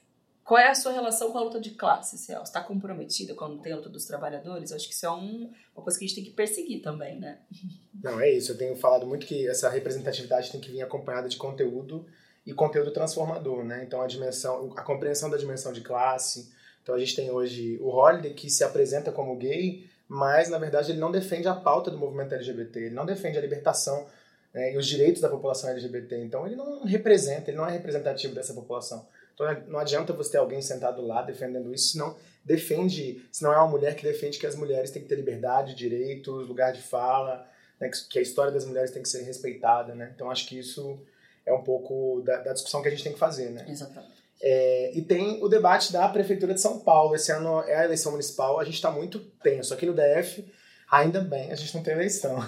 qual 0.47 0.57
é 0.57 0.69
a 0.69 0.75
sua 0.75 0.93
relação 0.93 1.29
com 1.29 1.37
a 1.37 1.43
luta 1.43 1.59
de 1.59 1.71
classe? 1.71 2.17
Você 2.17 2.33
está 2.33 2.63
comprometida 2.63 3.35
com 3.35 3.43
a 3.43 3.47
luta 3.47 3.89
dos 3.89 4.05
trabalhadores? 4.05 4.71
Acho 4.71 4.87
que 4.87 4.93
isso 4.93 5.05
é 5.05 5.11
um, 5.11 5.51
uma 5.75 5.83
coisa 5.83 5.99
que 5.99 6.05
a 6.05 6.07
gente 6.07 6.15
tem 6.15 6.23
que 6.23 6.31
perseguir 6.31 6.81
também, 6.81 7.19
né? 7.19 7.39
Não, 8.01 8.17
é 8.17 8.31
isso. 8.31 8.53
Eu 8.53 8.57
tenho 8.57 8.73
falado 8.77 9.05
muito 9.05 9.25
que 9.25 9.45
essa 9.45 9.69
representatividade 9.69 10.49
tem 10.49 10.61
que 10.61 10.71
vir 10.71 10.81
acompanhada 10.81 11.27
de 11.27 11.35
conteúdo 11.35 12.05
e 12.45 12.53
conteúdo 12.53 12.91
transformador, 12.91 13.65
né? 13.65 13.83
Então, 13.83 14.01
a 14.01 14.07
dimensão, 14.07 14.71
a 14.77 14.83
compreensão 14.83 15.29
da 15.29 15.35
dimensão 15.35 15.73
de 15.73 15.81
classe. 15.81 16.49
Então, 16.81 16.95
a 16.95 16.99
gente 16.99 17.13
tem 17.13 17.29
hoje 17.29 17.77
o 17.81 17.89
Holiday, 17.89 18.33
que 18.33 18.49
se 18.49 18.63
apresenta 18.63 19.11
como 19.11 19.35
gay, 19.35 19.89
mas, 20.07 20.49
na 20.49 20.57
verdade, 20.57 20.91
ele 20.91 20.99
não 20.99 21.11
defende 21.11 21.47
a 21.47 21.53
pauta 21.53 21.91
do 21.91 21.97
movimento 21.97 22.33
LGBT, 22.33 22.79
ele 22.79 22.95
não 22.95 23.05
defende 23.05 23.37
a 23.37 23.41
libertação 23.41 24.07
né, 24.53 24.73
e 24.73 24.77
os 24.77 24.85
direitos 24.85 25.21
da 25.21 25.29
população 25.29 25.69
LGBT. 25.69 26.17
Então, 26.17 26.45
ele 26.45 26.55
não 26.55 26.85
representa, 26.85 27.49
ele 27.49 27.57
não 27.57 27.67
é 27.67 27.71
representativo 27.71 28.33
dessa 28.33 28.53
população. 28.53 29.05
Então 29.37 29.45
não 29.67 29.77
adianta 29.77 30.11
você 30.13 30.31
ter 30.31 30.37
alguém 30.39 30.63
sentado 30.63 31.05
lá 31.05 31.21
defendendo 31.21 31.71
isso, 31.71 31.89
se 31.89 31.97
não 31.99 32.15
defende, 32.43 33.23
se 33.31 33.43
não 33.43 33.53
é 33.53 33.57
uma 33.57 33.67
mulher 33.67 33.95
que 33.95 34.03
defende 34.03 34.39
que 34.39 34.47
as 34.47 34.55
mulheres 34.55 34.89
têm 34.89 35.03
que 35.03 35.07
ter 35.07 35.15
liberdade, 35.15 35.75
direitos, 35.75 36.47
lugar 36.47 36.73
de 36.73 36.81
fala, 36.81 37.47
né, 37.79 37.91
que 38.09 38.17
a 38.17 38.21
história 38.21 38.51
das 38.51 38.65
mulheres 38.65 38.89
tem 38.89 39.03
que 39.03 39.07
ser 39.07 39.21
respeitada, 39.21 39.93
né? 39.93 40.11
Então 40.15 40.31
acho 40.31 40.47
que 40.47 40.57
isso 40.57 40.99
é 41.45 41.53
um 41.53 41.61
pouco 41.61 42.23
da, 42.25 42.37
da 42.37 42.53
discussão 42.53 42.81
que 42.81 42.87
a 42.87 42.91
gente 42.91 43.03
tem 43.03 43.13
que 43.13 43.19
fazer, 43.19 43.51
né? 43.51 43.63
Exatamente. 43.69 44.16
É, 44.41 44.91
e 44.93 45.01
tem 45.01 45.43
o 45.43 45.47
debate 45.47 45.91
da 45.91 46.07
Prefeitura 46.07 46.53
de 46.53 46.61
São 46.61 46.79
Paulo. 46.79 47.15
Esse 47.15 47.31
ano 47.31 47.61
é 47.61 47.75
a 47.75 47.85
eleição 47.85 48.11
municipal, 48.11 48.59
a 48.59 48.63
gente 48.63 48.75
está 48.75 48.91
muito 48.91 49.19
tenso. 49.41 49.73
Aqui 49.73 49.85
no 49.85 49.93
DF, 49.93 50.45
Ainda 50.89 51.19
bem, 51.19 51.51
a 51.51 51.55
gente 51.55 51.75
não 51.75 51.83
tem 51.83 51.93
eleição. 51.93 52.37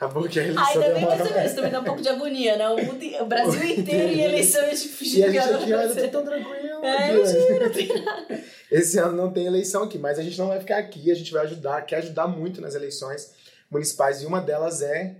É 0.00 0.06
porque 0.08 0.38
a 0.38 0.42
eleição 0.42 0.82
Ainda 0.82 0.94
bem 0.94 1.06
que 1.06 1.16
você 1.16 1.44
isso 1.46 1.54
também 1.54 1.70
dá 1.70 1.80
um 1.80 1.84
pouco 1.84 2.02
de 2.02 2.08
agonia, 2.08 2.56
né? 2.56 2.68
O, 2.68 3.26
Brasil 3.26 3.64
inteiro 3.78 4.12
em 4.12 4.20
eleição 4.20 4.62
é 4.62 4.70
difícil. 4.70 5.20
E 5.20 5.24
a 5.24 5.30
gente 5.30 5.54
aqui, 5.54 5.72
olha, 5.72 5.94
tô 5.94 6.08
tão 6.08 6.24
tranquilo. 6.24 6.84
É, 6.84 7.12
não 7.60 7.70
tem 7.70 8.04
nada. 8.04 8.40
Esse 8.70 8.98
ano 8.98 9.16
não 9.16 9.32
tem 9.32 9.46
eleição 9.46 9.84
aqui, 9.84 9.98
mas 9.98 10.18
a 10.18 10.22
gente 10.22 10.36
não 10.36 10.48
vai 10.48 10.60
ficar 10.60 10.76
aqui, 10.76 11.10
a 11.10 11.14
gente 11.14 11.32
vai 11.32 11.44
ajudar, 11.44 11.80
quer 11.86 11.96
ajudar 11.96 12.26
muito 12.26 12.60
nas 12.60 12.74
eleições 12.74 13.32
municipais, 13.70 14.20
e 14.20 14.26
uma 14.26 14.40
delas 14.40 14.82
é 14.82 15.14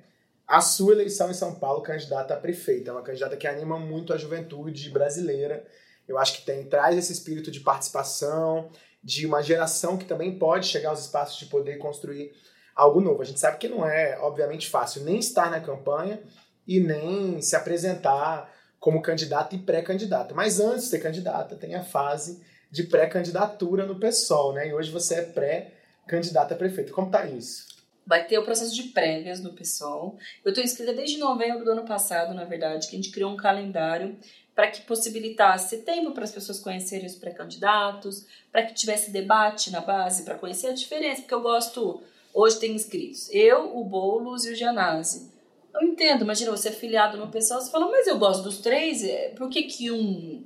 a 0.47 0.61
sua 0.61 0.93
eleição 0.93 1.31
em 1.31 1.35
São 1.35 1.55
Paulo, 1.55 1.83
candidata 1.83 2.35
a 2.35 2.37
prefeita. 2.37 2.91
É 2.91 2.93
uma 2.93 3.03
candidata 3.03 3.37
que 3.37 3.47
anima 3.47 3.79
muito 3.79 4.13
a 4.13 4.19
juventude 4.19 4.91
brasileira. 4.91 5.65
Eu 6.07 6.19
acho 6.19 6.37
que 6.37 6.45
tem, 6.45 6.65
traz 6.65 6.97
esse 6.97 7.13
espírito 7.13 7.51
de 7.51 7.61
participação, 7.61 8.71
de 9.03 9.27
uma 9.27 9.43
geração 9.43 9.97
que 9.97 10.05
também 10.05 10.39
pode 10.39 10.67
chegar 10.67 10.91
aos 10.91 11.01
espaços 11.01 11.39
de 11.39 11.47
poder 11.47 11.79
construir 11.79 12.33
algo 12.75 13.01
novo. 13.01 13.23
A 13.23 13.25
gente 13.25 13.41
sabe 13.41 13.59
que 13.59 13.69
não 13.69 13.87
é, 13.87 14.19
obviamente, 14.21 14.69
fácil 14.69 15.03
nem 15.03 15.19
estar 15.19 15.51
na 15.51 15.61
campanha 15.61 16.23
e 16.67 16.81
nem 16.81 17.41
se 17.41 17.57
apresentar 17.57 18.53
como 18.79 19.01
candidato 19.01 19.55
e 19.55 19.59
pré-candidato. 19.59 20.35
Mas 20.35 20.61
antes 20.61 20.85
de 20.85 20.91
ser 20.91 20.99
candidata, 20.99 21.57
tem 21.57 21.75
a 21.75 21.85
fase 21.85 22.43
de 22.71 22.83
pré-candidatura 22.83 23.87
no 23.87 23.99
PSOL, 23.99 24.53
né? 24.53 24.69
E 24.69 24.75
hoje 24.75 24.91
você 24.91 25.17
é 25.17 25.23
pré-candidata 25.23 26.55
a 26.55 26.57
prefeito. 26.57 26.93
Como 26.93 27.11
tá 27.11 27.25
isso? 27.25 27.74
Vai 28.07 28.27
ter 28.27 28.39
o 28.39 28.45
processo 28.45 28.75
de 28.75 28.85
prévias 28.85 29.41
no 29.41 29.55
PSOL. 29.55 30.19
Eu 30.45 30.51
estou 30.51 30.63
inscrita 30.63 30.93
desde 30.93 31.19
novembro 31.19 31.65
do 31.65 31.71
ano 31.71 31.85
passado, 31.85 32.35
na 32.35 32.45
verdade, 32.45 32.89
que 32.89 32.95
a 32.95 32.99
gente 32.99 33.11
criou 33.11 33.33
um 33.33 33.37
calendário 33.37 34.17
para 34.55 34.71
que 34.71 34.83
possibilitasse 34.83 35.79
tempo 35.79 36.13
para 36.13 36.25
as 36.25 36.31
pessoas 36.31 36.61
conhecerem 36.61 37.07
os 37.07 37.17
pré-candidatos, 37.17 38.27
para 38.53 38.63
que 38.63 38.75
tivesse 38.75 39.11
debate 39.11 39.71
na 39.71 39.81
base, 39.81 40.23
para 40.23 40.39
conhecer 40.39 40.69
a 40.69 40.73
diferença, 40.73 41.23
porque 41.23 41.35
eu 41.35 41.43
gosto. 41.43 42.03
Hoje 42.33 42.59
tem 42.59 42.73
inscritos 42.73 43.29
eu, 43.33 43.77
o 43.77 43.85
Boulos 43.85 44.45
e 44.45 44.53
o 44.53 44.57
Janazzi. 44.57 45.33
Eu 45.73 45.83
entendo, 45.83 46.23
imagina 46.23 46.53
você 46.53 46.69
é 46.69 46.73
filiado 46.73 47.17
no 47.17 47.29
pessoal, 47.29 47.61
você 47.61 47.71
fala, 47.71 47.91
mas 47.91 48.07
eu 48.07 48.19
gosto 48.19 48.45
dos 48.45 48.59
três, 48.59 49.03
é, 49.03 49.31
por 49.31 49.49
que, 49.49 49.65
que 49.65 49.91
um 49.91 50.45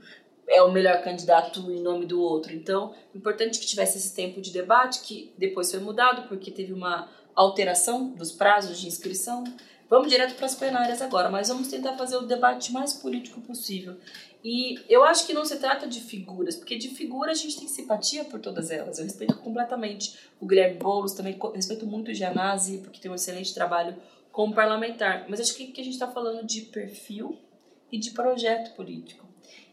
é 0.48 0.62
o 0.62 0.72
melhor 0.72 1.02
candidato 1.02 1.60
em 1.70 1.82
nome 1.82 2.06
do 2.06 2.20
outro? 2.20 2.54
Então, 2.54 2.94
importante 3.14 3.58
que 3.58 3.66
tivesse 3.66 3.98
esse 3.98 4.14
tempo 4.14 4.40
de 4.40 4.50
debate, 4.50 5.00
que 5.00 5.32
depois 5.36 5.70
foi 5.70 5.80
mudado, 5.80 6.26
porque 6.28 6.50
teve 6.50 6.72
uma 6.72 7.10
alteração 7.42 8.10
dos 8.10 8.32
prazos 8.32 8.80
de 8.80 8.88
inscrição. 8.88 9.44
Vamos 9.88 10.10
direto 10.10 10.34
para 10.34 10.46
as 10.46 10.54
plenárias 10.54 11.00
agora, 11.00 11.30
mas 11.30 11.48
vamos 11.48 11.68
tentar 11.68 11.96
fazer 11.96 12.16
o 12.16 12.26
debate 12.26 12.72
mais 12.72 12.92
político 12.92 13.40
possível. 13.40 13.96
E 14.44 14.78
eu 14.88 15.02
acho 15.04 15.26
que 15.26 15.32
não 15.32 15.44
se 15.44 15.58
trata 15.58 15.86
de 15.86 16.00
figuras, 16.00 16.56
porque 16.56 16.76
de 16.76 16.88
figura 16.90 17.30
a 17.30 17.34
gente 17.34 17.58
tem 17.58 17.68
simpatia 17.68 18.24
por 18.24 18.40
todas 18.40 18.70
elas. 18.70 18.98
Eu 18.98 19.04
respeito 19.04 19.36
completamente 19.36 20.18
o 20.40 20.46
Guilherme 20.46 20.78
Boulos, 20.78 21.12
também 21.12 21.38
respeito 21.54 21.86
muito 21.86 22.10
o 22.10 22.14
Gianazzi, 22.14 22.78
porque 22.78 23.00
tem 23.00 23.10
um 23.10 23.14
excelente 23.14 23.54
trabalho 23.54 23.96
como 24.30 24.54
parlamentar. 24.54 25.26
Mas 25.28 25.40
acho 25.40 25.56
que, 25.56 25.68
que 25.68 25.80
a 25.80 25.84
gente 25.84 25.94
está 25.94 26.08
falando 26.08 26.44
de 26.44 26.62
perfil 26.62 27.38
e 27.90 27.98
de 27.98 28.10
projeto 28.10 28.74
político. 28.74 29.26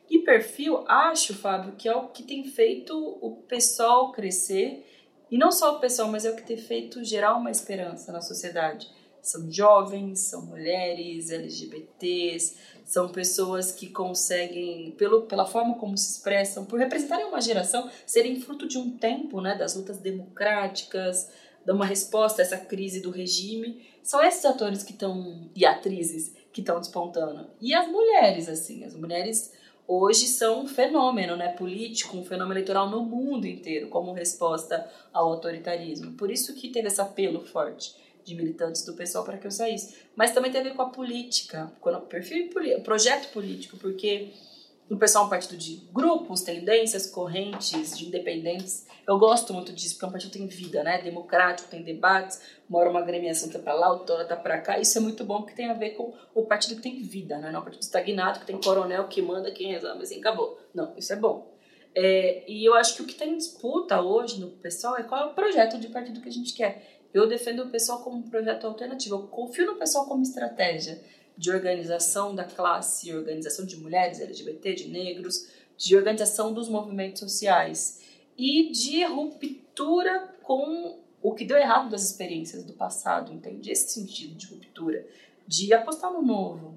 E 0.09 0.19
perfil, 0.19 0.85
acho, 0.87 1.33
Fábio, 1.33 1.73
que 1.73 1.89
é 1.89 1.95
o 1.95 2.07
que 2.09 2.23
tem 2.23 2.43
feito 2.43 2.95
o 3.21 3.35
pessoal 3.47 4.11
crescer, 4.11 4.85
e 5.31 5.37
não 5.37 5.51
só 5.51 5.75
o 5.75 5.79
pessoal, 5.79 6.09
mas 6.09 6.25
é 6.25 6.31
o 6.31 6.35
que 6.35 6.43
tem 6.43 6.57
feito 6.57 7.03
gerar 7.03 7.35
uma 7.35 7.51
esperança 7.51 8.11
na 8.11 8.21
sociedade 8.21 8.89
são 9.25 9.51
jovens, 9.51 10.19
são 10.19 10.45
mulheres, 10.45 11.31
LGBTs, 11.31 12.55
são 12.85 13.09
pessoas 13.09 13.71
que 13.71 13.87
conseguem, 13.87 14.91
pelo, 14.91 15.23
pela 15.23 15.45
forma 15.45 15.75
como 15.75 15.97
se 15.97 16.11
expressam, 16.11 16.65
por 16.65 16.79
representarem 16.79 17.25
uma 17.25 17.41
geração, 17.41 17.89
serem 18.05 18.39
fruto 18.39 18.67
de 18.67 18.77
um 18.77 18.97
tempo, 18.97 19.41
né, 19.41 19.55
das 19.55 19.75
lutas 19.75 19.97
democráticas, 19.97 21.29
dar 21.65 21.73
uma 21.73 21.85
resposta 21.85 22.41
a 22.41 22.45
essa 22.45 22.57
crise 22.57 23.01
do 23.01 23.09
regime. 23.09 23.83
São 24.03 24.23
esses 24.23 24.45
atores 24.45 24.83
que 24.83 24.91
estão, 24.91 25.49
e 25.55 25.65
atrizes, 25.65 26.31
que 26.53 26.61
estão 26.61 26.79
despontando. 26.79 27.49
E 27.59 27.73
as 27.73 27.87
mulheres, 27.87 28.47
assim, 28.47 28.83
as 28.83 28.95
mulheres 28.95 29.51
hoje 29.87 30.27
são 30.27 30.63
um 30.63 30.67
fenômeno 30.67 31.35
né, 31.35 31.49
político, 31.49 32.17
um 32.17 32.25
fenômeno 32.25 32.53
eleitoral 32.53 32.89
no 32.89 33.03
mundo 33.03 33.45
inteiro, 33.45 33.87
como 33.87 34.13
resposta 34.13 34.89
ao 35.13 35.31
autoritarismo. 35.31 36.13
Por 36.13 36.31
isso 36.31 36.53
que 36.53 36.69
teve 36.69 36.87
esse 36.87 37.01
apelo 37.01 37.41
forte 37.41 37.95
de 38.23 38.33
militantes 38.35 38.83
do 38.83 38.93
pessoal 38.93 39.23
para 39.23 39.37
que 39.37 39.45
eu 39.45 39.51
saísse. 39.51 39.95
Mas 40.15 40.31
também 40.31 40.51
tem 40.51 40.61
a 40.61 40.63
ver 40.63 40.73
com 40.73 40.81
a 40.81 40.89
política, 40.89 41.71
com 41.79 41.91
o 41.91 42.01
perfil 42.01 42.49
projeto 42.83 43.31
político, 43.31 43.77
porque 43.77 44.29
o 44.89 44.97
pessoal 44.97 45.23
é 45.23 45.27
um 45.27 45.29
partido 45.29 45.57
de 45.57 45.81
grupos, 45.93 46.41
tendências, 46.41 47.07
correntes, 47.07 47.97
de 47.97 48.07
independentes. 48.07 48.85
Eu 49.07 49.19
gosto 49.19 49.53
muito 49.53 49.71
disso, 49.71 49.93
porque 49.93 50.05
é 50.05 50.07
um 50.07 50.11
partido 50.11 50.31
tem 50.31 50.47
vida, 50.47 50.83
né? 50.83 50.99
Democrático, 51.01 51.69
tem 51.69 51.83
debates, 51.83 52.41
mora 52.67 52.89
uma 52.89 52.99
agremiação 52.99 53.49
tá 53.49 53.59
para 53.59 53.73
lá, 53.73 53.91
outra 53.91 54.25
tá 54.25 54.35
para 54.35 54.59
cá. 54.59 54.79
Isso 54.79 54.97
é 54.97 55.01
muito 55.01 55.23
bom, 55.23 55.41
porque 55.41 55.55
tem 55.55 55.69
a 55.69 55.73
ver 55.73 55.91
com 55.91 56.13
o 56.33 56.43
partido 56.45 56.77
que 56.77 56.81
tem 56.81 57.01
vida, 57.03 57.37
né? 57.37 57.51
Não 57.51 57.59
é 57.59 57.61
um 57.61 57.63
partido 57.63 57.83
estagnado, 57.83 58.39
que 58.39 58.47
tem 58.47 58.59
coronel 58.59 59.07
que 59.07 59.21
manda, 59.21 59.51
quem 59.51 59.71
resolve, 59.71 60.01
assim, 60.01 60.19
acabou. 60.19 60.59
Não, 60.73 60.91
isso 60.97 61.13
é 61.13 61.15
bom. 61.15 61.53
É, 61.93 62.43
e 62.47 62.65
eu 62.65 62.73
acho 62.73 62.95
que 62.95 63.03
o 63.03 63.05
que 63.05 63.13
está 63.13 63.25
em 63.25 63.37
disputa 63.37 64.01
hoje 64.01 64.39
no 64.39 64.49
pessoal 64.49 64.97
é 64.97 65.03
qual 65.03 65.21
é 65.21 65.31
o 65.31 65.33
projeto 65.33 65.77
de 65.77 65.87
partido 65.89 66.19
que 66.19 66.27
a 66.27 66.31
gente 66.31 66.53
quer. 66.53 66.99
Eu 67.13 67.27
defendo 67.27 67.63
o 67.63 67.69
pessoal 67.69 67.99
como 67.99 68.17
um 68.17 68.29
projeto 68.29 68.65
alternativo. 68.65 69.15
Eu 69.15 69.27
confio 69.27 69.67
no 69.67 69.75
pessoal 69.75 70.05
como 70.05 70.23
estratégia. 70.23 70.99
de 71.37 71.51
organização 71.51 72.33
da 72.33 72.45
classe, 72.45 73.13
organização 73.13 73.65
de 73.65 73.75
mulheres 73.75 74.21
LGBT, 74.21 74.73
de 74.73 74.87
negros, 74.87 75.49
de 75.77 75.93
organização 75.93 76.53
dos 76.53 76.69
movimentos 76.69 77.19
sociais 77.19 78.04
e 78.37 78.71
de 78.71 79.03
ruptura 79.03 80.35
com 80.43 80.99
o 81.21 81.33
que 81.33 81.45
deu 81.45 81.57
errado 81.57 81.89
das 81.89 82.03
experiências 82.03 82.63
do 82.63 82.73
passado, 82.73 83.33
entende? 83.33 83.71
Esse 83.71 83.93
sentido 83.93 84.35
de 84.35 84.47
ruptura, 84.47 85.05
de 85.47 85.73
apostar 85.73 86.11
no 86.11 86.21
novo. 86.21 86.75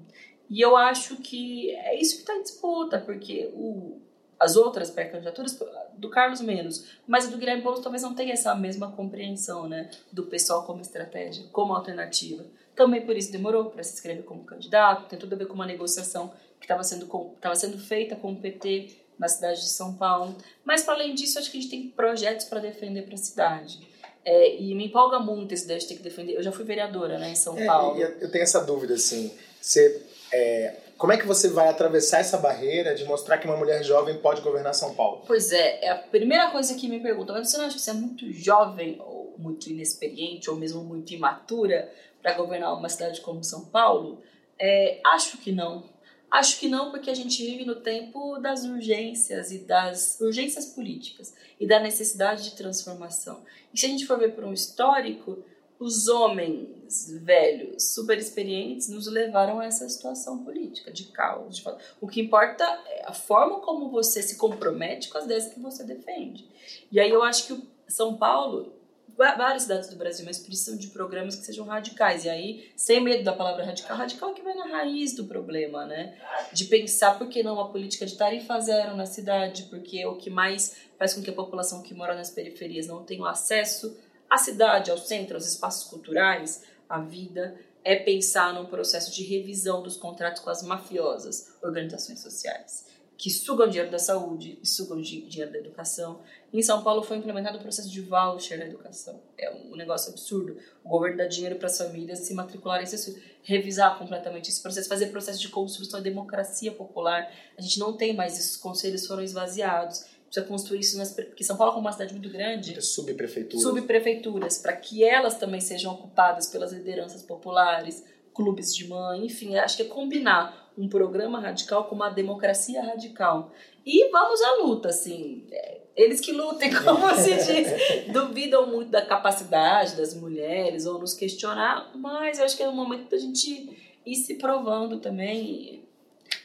E 0.49 0.59
eu 0.59 0.75
acho 0.75 1.17
que 1.17 1.69
é 1.71 1.99
isso 1.99 2.15
que 2.15 2.21
está 2.21 2.35
em 2.35 2.41
disputa, 2.41 2.99
porque 2.99 3.51
o, 3.53 3.99
as 4.39 4.55
outras 4.55 4.89
pré-candidaturas, 4.89 5.59
do 5.95 6.09
Carlos 6.09 6.41
menos, 6.41 6.85
mas 7.05 7.29
do 7.29 7.37
Guilherme 7.37 7.61
Boulos 7.61 7.81
talvez 7.81 8.01
não 8.01 8.15
tenha 8.15 8.33
essa 8.33 8.55
mesma 8.55 8.91
compreensão 8.91 9.67
né, 9.67 9.89
do 10.11 10.23
pessoal 10.23 10.63
como 10.63 10.81
estratégia, 10.81 11.45
como 11.51 11.73
alternativa. 11.73 12.45
Também 12.73 13.05
por 13.05 13.15
isso 13.17 13.31
demorou 13.31 13.65
para 13.65 13.83
se 13.83 13.93
inscrever 13.93 14.23
como 14.23 14.45
candidato, 14.45 15.09
tem 15.09 15.19
tudo 15.19 15.35
a 15.35 15.37
ver 15.37 15.45
com 15.45 15.53
uma 15.53 15.65
negociação 15.65 16.31
que 16.59 16.65
estava 16.65 16.83
sendo, 16.83 17.07
sendo 17.55 17.77
feita 17.77 18.15
com 18.15 18.31
o 18.31 18.35
PT 18.35 18.98
na 19.19 19.27
cidade 19.27 19.59
de 19.59 19.69
São 19.69 19.93
Paulo. 19.93 20.35
Mas, 20.63 20.81
para 20.81 20.93
além 20.93 21.13
disso, 21.13 21.37
acho 21.37 21.51
que 21.51 21.57
a 21.57 21.61
gente 21.61 21.69
tem 21.69 21.89
projetos 21.89 22.45
para 22.45 22.59
defender 22.59 23.03
para 23.03 23.15
a 23.15 23.17
cidade. 23.17 23.87
É, 24.23 24.55
e 24.55 24.73
me 24.73 24.87
empolga 24.87 25.19
muito 25.19 25.53
esse 25.53 25.65
ideia 25.65 25.79
de 25.79 25.87
ter 25.87 25.95
que 25.95 26.03
defender. 26.03 26.35
Eu 26.35 26.43
já 26.43 26.51
fui 26.51 26.63
vereadora 26.63 27.17
né, 27.17 27.31
em 27.31 27.35
São 27.35 27.57
é, 27.57 27.65
Paulo. 27.65 27.99
eu 27.99 28.31
tenho 28.31 28.43
essa 28.43 28.63
dúvida, 28.63 28.93
assim. 28.93 29.31
Você, 29.59 30.01
é, 30.31 30.75
como 30.97 31.13
é 31.13 31.17
que 31.17 31.25
você 31.25 31.49
vai 31.49 31.67
atravessar 31.67 32.19
essa 32.19 32.37
barreira 32.37 32.93
de 32.93 33.05
mostrar 33.05 33.37
que 33.37 33.47
uma 33.47 33.57
mulher 33.57 33.83
jovem 33.83 34.17
pode 34.17 34.41
governar 34.41 34.73
São 34.73 34.93
Paulo? 34.95 35.23
Pois 35.25 35.51
é, 35.51 35.85
é 35.85 35.89
a 35.89 35.95
primeira 35.95 36.51
coisa 36.51 36.75
que 36.75 36.87
me 36.87 36.99
perguntam. 36.99 37.35
Mas 37.35 37.49
você 37.49 37.57
não 37.57 37.65
acha 37.65 37.75
que 37.75 37.81
você 37.81 37.91
é 37.91 37.93
muito 37.93 38.31
jovem, 38.31 38.99
ou 38.99 39.33
muito 39.37 39.69
inexperiente, 39.69 40.49
ou 40.49 40.55
mesmo 40.55 40.83
muito 40.83 41.13
imatura 41.13 41.91
para 42.21 42.33
governar 42.33 42.73
uma 42.77 42.89
cidade 42.89 43.21
como 43.21 43.43
São 43.43 43.65
Paulo? 43.65 44.21
É, 44.59 44.99
acho 45.05 45.37
que 45.37 45.51
não. 45.51 45.85
Acho 46.31 46.59
que 46.59 46.67
não, 46.67 46.91
porque 46.91 47.09
a 47.09 47.15
gente 47.15 47.43
vive 47.43 47.65
no 47.65 47.75
tempo 47.75 48.37
das 48.37 48.63
urgências 48.63 49.51
e 49.51 49.59
das 49.59 50.19
urgências 50.19 50.65
políticas 50.65 51.33
e 51.59 51.67
da 51.67 51.79
necessidade 51.79 52.43
de 52.43 52.55
transformação. 52.55 53.41
E 53.73 53.79
se 53.79 53.85
a 53.85 53.89
gente 53.89 54.05
for 54.05 54.19
ver 54.19 54.35
por 54.35 54.43
um 54.43 54.53
histórico, 54.53 55.43
os 55.79 56.07
homens 56.07 57.09
velhos, 57.21 57.91
super 57.91 58.17
experientes, 58.17 58.89
nos 58.89 59.07
levaram 59.07 59.59
a 59.59 59.65
essa 59.65 59.87
situação 59.87 60.43
política 60.43 60.91
de 60.91 61.05
caos. 61.05 61.57
De... 61.57 61.63
O 62.01 62.07
que 62.07 62.21
importa 62.21 62.63
é 62.85 63.05
a 63.07 63.13
forma 63.13 63.61
como 63.61 63.89
você 63.89 64.21
se 64.21 64.35
compromete 64.35 65.09
com 65.09 65.17
as 65.17 65.25
ideias 65.25 65.47
que 65.47 65.59
você 65.59 65.83
defende. 65.83 66.45
E 66.91 66.99
aí 66.99 67.09
eu 67.09 67.23
acho 67.23 67.47
que 67.47 67.63
São 67.87 68.17
Paulo 68.17 68.78
várias 69.19 69.63
cidades 69.63 69.89
do 69.89 69.97
Brasil, 69.97 70.25
mas 70.25 70.39
precisam 70.39 70.77
de 70.77 70.87
programas 70.87 71.35
que 71.35 71.45
sejam 71.45 71.65
radicais. 71.65 72.23
E 72.23 72.29
aí, 72.29 72.71
sem 72.75 73.01
medo 73.01 73.23
da 73.23 73.33
palavra 73.33 73.65
radical, 73.65 73.97
radical 73.97 74.31
é 74.31 74.33
que 74.33 74.41
vai 74.41 74.53
na 74.53 74.67
raiz 74.67 75.13
do 75.13 75.25
problema, 75.25 75.85
né? 75.85 76.17
De 76.53 76.65
pensar 76.65 77.17
por 77.17 77.27
que 77.27 77.43
não 77.43 77.55
uma 77.55 77.69
política 77.69 78.05
de 78.05 78.15
tarifa 78.15 78.57
zero 78.61 78.95
na 78.95 79.05
cidade, 79.05 79.63
porque 79.63 79.99
é 79.99 80.07
o 80.07 80.15
que 80.15 80.29
mais 80.29 80.77
faz 80.97 81.13
com 81.13 81.21
que 81.21 81.29
a 81.29 81.33
população 81.33 81.83
que 81.83 81.93
mora 81.93 82.15
nas 82.15 82.29
periferias 82.29 82.87
não 82.87 83.03
tenha 83.03 83.27
acesso 83.29 83.97
à 84.29 84.37
cidade, 84.37 84.89
ao 84.89 84.97
centro, 84.97 85.35
aos 85.35 85.45
espaços 85.45 85.89
culturais, 85.89 86.63
à 86.87 86.99
vida, 87.01 87.59
é 87.83 87.95
pensar 87.97 88.53
num 88.53 88.65
processo 88.65 89.13
de 89.13 89.23
revisão 89.23 89.83
dos 89.83 89.97
contratos 89.97 90.41
com 90.41 90.49
as 90.49 90.63
mafiosas 90.63 91.53
organizações 91.61 92.19
sociais 92.19 92.89
que 93.19 93.29
sugam 93.29 93.67
dinheiro 93.67 93.91
da 93.91 93.99
saúde 93.99 94.57
e 94.63 94.65
sugam 94.65 95.01
dinheiro 95.01 95.51
da 95.51 95.59
educação. 95.59 96.21
Em 96.53 96.61
São 96.61 96.81
Paulo 96.81 97.03
foi 97.03 97.17
implementado 97.17 97.57
o 97.57 97.61
processo 97.61 97.91
de 97.91 97.99
voucher 97.99 98.57
na 98.57 98.63
educação. 98.63 99.21
É 99.37 99.53
um 99.53 99.75
negócio 99.75 100.09
absurdo. 100.09 100.55
O 100.85 100.87
governo 100.87 101.17
dá 101.17 101.27
dinheiro 101.27 101.57
para 101.57 101.67
as 101.67 101.77
famílias 101.77 102.19
se 102.19 102.33
matricularem, 102.33 102.85
se 102.85 103.21
revisar 103.43 103.99
completamente 103.99 104.49
esse 104.49 104.61
processo, 104.61 104.87
fazer 104.87 105.07
processo 105.07 105.41
de 105.41 105.49
construção 105.49 105.99
de 105.99 106.09
democracia 106.09 106.71
popular. 106.71 107.29
A 107.57 107.61
gente 107.61 107.77
não 107.77 107.91
tem 107.91 108.15
mais 108.15 108.39
isso, 108.39 108.51
os 108.51 108.57
conselhos 108.57 109.05
foram 109.05 109.21
esvaziados. 109.21 110.05
Precisa 110.27 110.45
construir 110.45 110.79
isso, 110.79 110.97
nas, 110.97 111.11
porque 111.11 111.43
São 111.43 111.57
Paulo 111.57 111.75
é 111.75 111.77
uma 111.77 111.91
cidade 111.91 112.13
muito 112.13 112.29
grande. 112.29 112.81
Subprefeituras. 112.81 113.61
Subprefeituras, 113.61 114.57
para 114.59 114.77
que 114.77 115.03
elas 115.03 115.37
também 115.37 115.59
sejam 115.59 115.91
ocupadas 115.91 116.47
pelas 116.47 116.71
lideranças 116.71 117.21
populares, 117.21 118.01
clubes 118.33 118.73
de 118.73 118.87
mãe, 118.87 119.25
enfim, 119.25 119.57
acho 119.57 119.75
que 119.75 119.83
é 119.83 119.85
combinar 119.87 120.58
um 120.77 120.87
programa 120.87 121.39
radical 121.39 121.85
com 121.85 121.95
uma 121.95 122.09
democracia 122.09 122.81
radical. 122.81 123.51
E 123.85 124.09
vamos 124.11 124.41
à 124.41 124.63
luta, 124.63 124.89
assim. 124.89 125.45
É, 125.51 125.81
eles 125.95 126.19
que 126.19 126.31
lutem, 126.31 126.71
como 126.83 127.13
se 127.15 127.33
diz. 127.35 128.11
Duvidam 128.11 128.67
muito 128.67 128.89
da 128.89 129.05
capacidade 129.05 129.95
das 129.95 130.13
mulheres 130.13 130.85
ou 130.85 130.99
nos 130.99 131.13
questionar, 131.13 131.91
mas 131.95 132.39
eu 132.39 132.45
acho 132.45 132.55
que 132.55 132.63
é 132.63 132.69
o 132.69 132.73
momento 132.73 133.09
da 133.09 133.17
gente 133.17 133.77
ir 134.05 134.15
se 134.15 134.35
provando 134.35 134.99
também 134.99 135.83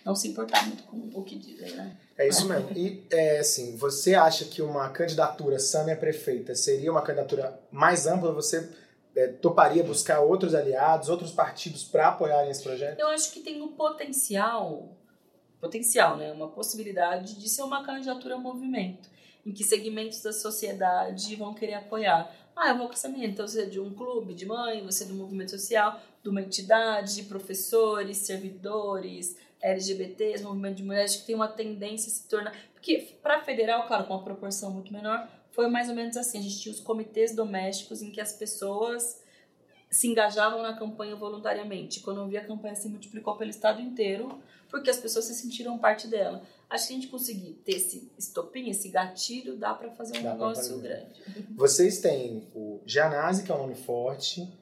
não 0.05 0.15
se 0.15 0.29
importar 0.29 0.67
muito 0.67 0.83
com 0.85 1.11
o 1.15 1.23
que 1.23 1.37
dizem, 1.37 1.73
né? 1.73 1.97
É 2.17 2.29
isso 2.29 2.47
mesmo. 2.47 2.69
E, 2.77 3.03
é, 3.11 3.39
assim, 3.39 3.77
você 3.77 4.15
acha 4.15 4.45
que 4.45 4.63
uma 4.63 4.89
candidatura 4.91 5.59
Sâmia 5.59 5.97
prefeita 5.97 6.55
seria 6.55 6.93
uma 6.93 7.03
candidatura 7.03 7.59
mais 7.73 8.07
ampla? 8.07 8.33
Você 8.33 8.69
é, 9.17 9.29
toparia 9.29 9.83
buscar 9.83 10.21
outros 10.21 10.55
aliados, 10.55 11.09
outros 11.09 11.31
partidos 11.31 11.85
para 11.85 12.09
apoiarem 12.09 12.51
esse 12.51 12.63
projeto? 12.63 12.99
Eu 12.99 13.09
acho 13.09 13.33
que 13.33 13.41
tem 13.41 13.63
um 13.63 13.69
potencial, 13.69 14.97
potencial, 15.61 16.17
né? 16.17 16.33
Uma 16.33 16.49
possibilidade 16.49 17.39
de 17.39 17.49
ser 17.49 17.63
uma 17.63 17.85
candidatura 17.85 18.35
a 18.35 18.39
movimento, 18.39 19.09
em 19.47 19.53
que 19.53 19.63
segmentos 19.63 20.23
da 20.23 20.33
sociedade 20.33 21.37
vão 21.37 21.55
querer 21.55 21.75
apoiar. 21.75 22.35
Ah, 22.57 22.69
eu 22.71 22.79
vou 22.79 22.87
com 22.87 22.93
essa 22.93 23.09
menina, 23.09 23.33
então 23.33 23.47
você 23.47 23.63
é 23.63 23.67
de 23.67 23.81
um 23.81 23.93
clube 23.93 24.33
de 24.33 24.47
mãe, 24.47 24.85
você 24.85 25.05
é 25.05 25.07
do 25.07 25.15
movimento 25.15 25.51
social, 25.51 26.01
de 26.23 26.29
uma 26.29 26.41
entidade, 26.41 27.17
de 27.17 27.25
professores, 27.25 28.19
servidores, 28.19 29.37
LGBTs, 29.61 30.45
movimento 30.45 30.77
de 30.77 30.85
mulheres, 30.85 31.17
que 31.17 31.27
tem 31.27 31.35
uma 31.35 31.49
tendência 31.49 32.09
a 32.09 32.15
se 32.15 32.29
tornar. 32.29 32.55
Porque 32.73 33.17
para 33.23 33.43
federal, 33.43 33.87
claro, 33.87 34.05
com 34.05 34.15
uma 34.15 34.23
proporção 34.23 34.71
muito 34.71 34.93
menor, 34.93 35.29
foi 35.55 35.69
mais 35.69 35.89
ou 35.89 35.95
menos 35.95 36.17
assim. 36.17 36.39
A 36.39 36.43
gente 36.43 36.61
tinha 36.61 36.75
os 36.75 36.81
comitês 36.81 37.35
domésticos 37.35 38.03
em 38.03 38.11
que 38.11 38.21
as 38.21 38.33
pessoas 38.33 39.23
se 39.91 40.09
engajavam 40.09 40.61
na 40.61 40.77
campanha 40.77 41.15
voluntariamente. 41.15 42.01
Quando 42.01 42.21
eu 42.21 42.27
vi 42.27 42.37
a 42.37 42.45
campanha 42.45 42.75
se 42.75 42.89
multiplicou 42.89 43.37
pelo 43.37 43.51
estado 43.51 43.81
inteiro, 43.81 44.43
porque 44.69 44.91
as 44.91 44.97
pessoas 44.97 45.27
se 45.27 45.35
sentiram 45.35 45.79
parte 45.79 46.09
dela. 46.09 46.43
Acho 46.69 46.89
que 46.89 46.93
a 46.93 46.97
gente 46.97 47.07
conseguir 47.07 47.53
ter 47.65 47.77
esse 47.77 48.11
estopim, 48.19 48.69
esse 48.69 48.89
gatilho, 48.89 49.57
dá 49.57 49.73
para 49.73 49.91
fazer 49.93 50.19
um 50.19 50.23
dá 50.23 50.33
negócio 50.33 50.79
grande. 50.81 51.23
Vocês 51.55 52.01
têm 52.01 52.49
o 52.53 52.81
Gianazzi, 52.85 53.45
que 53.45 53.53
é 53.53 53.55
um 53.55 53.59
nome 53.59 53.77
forte, 53.77 54.53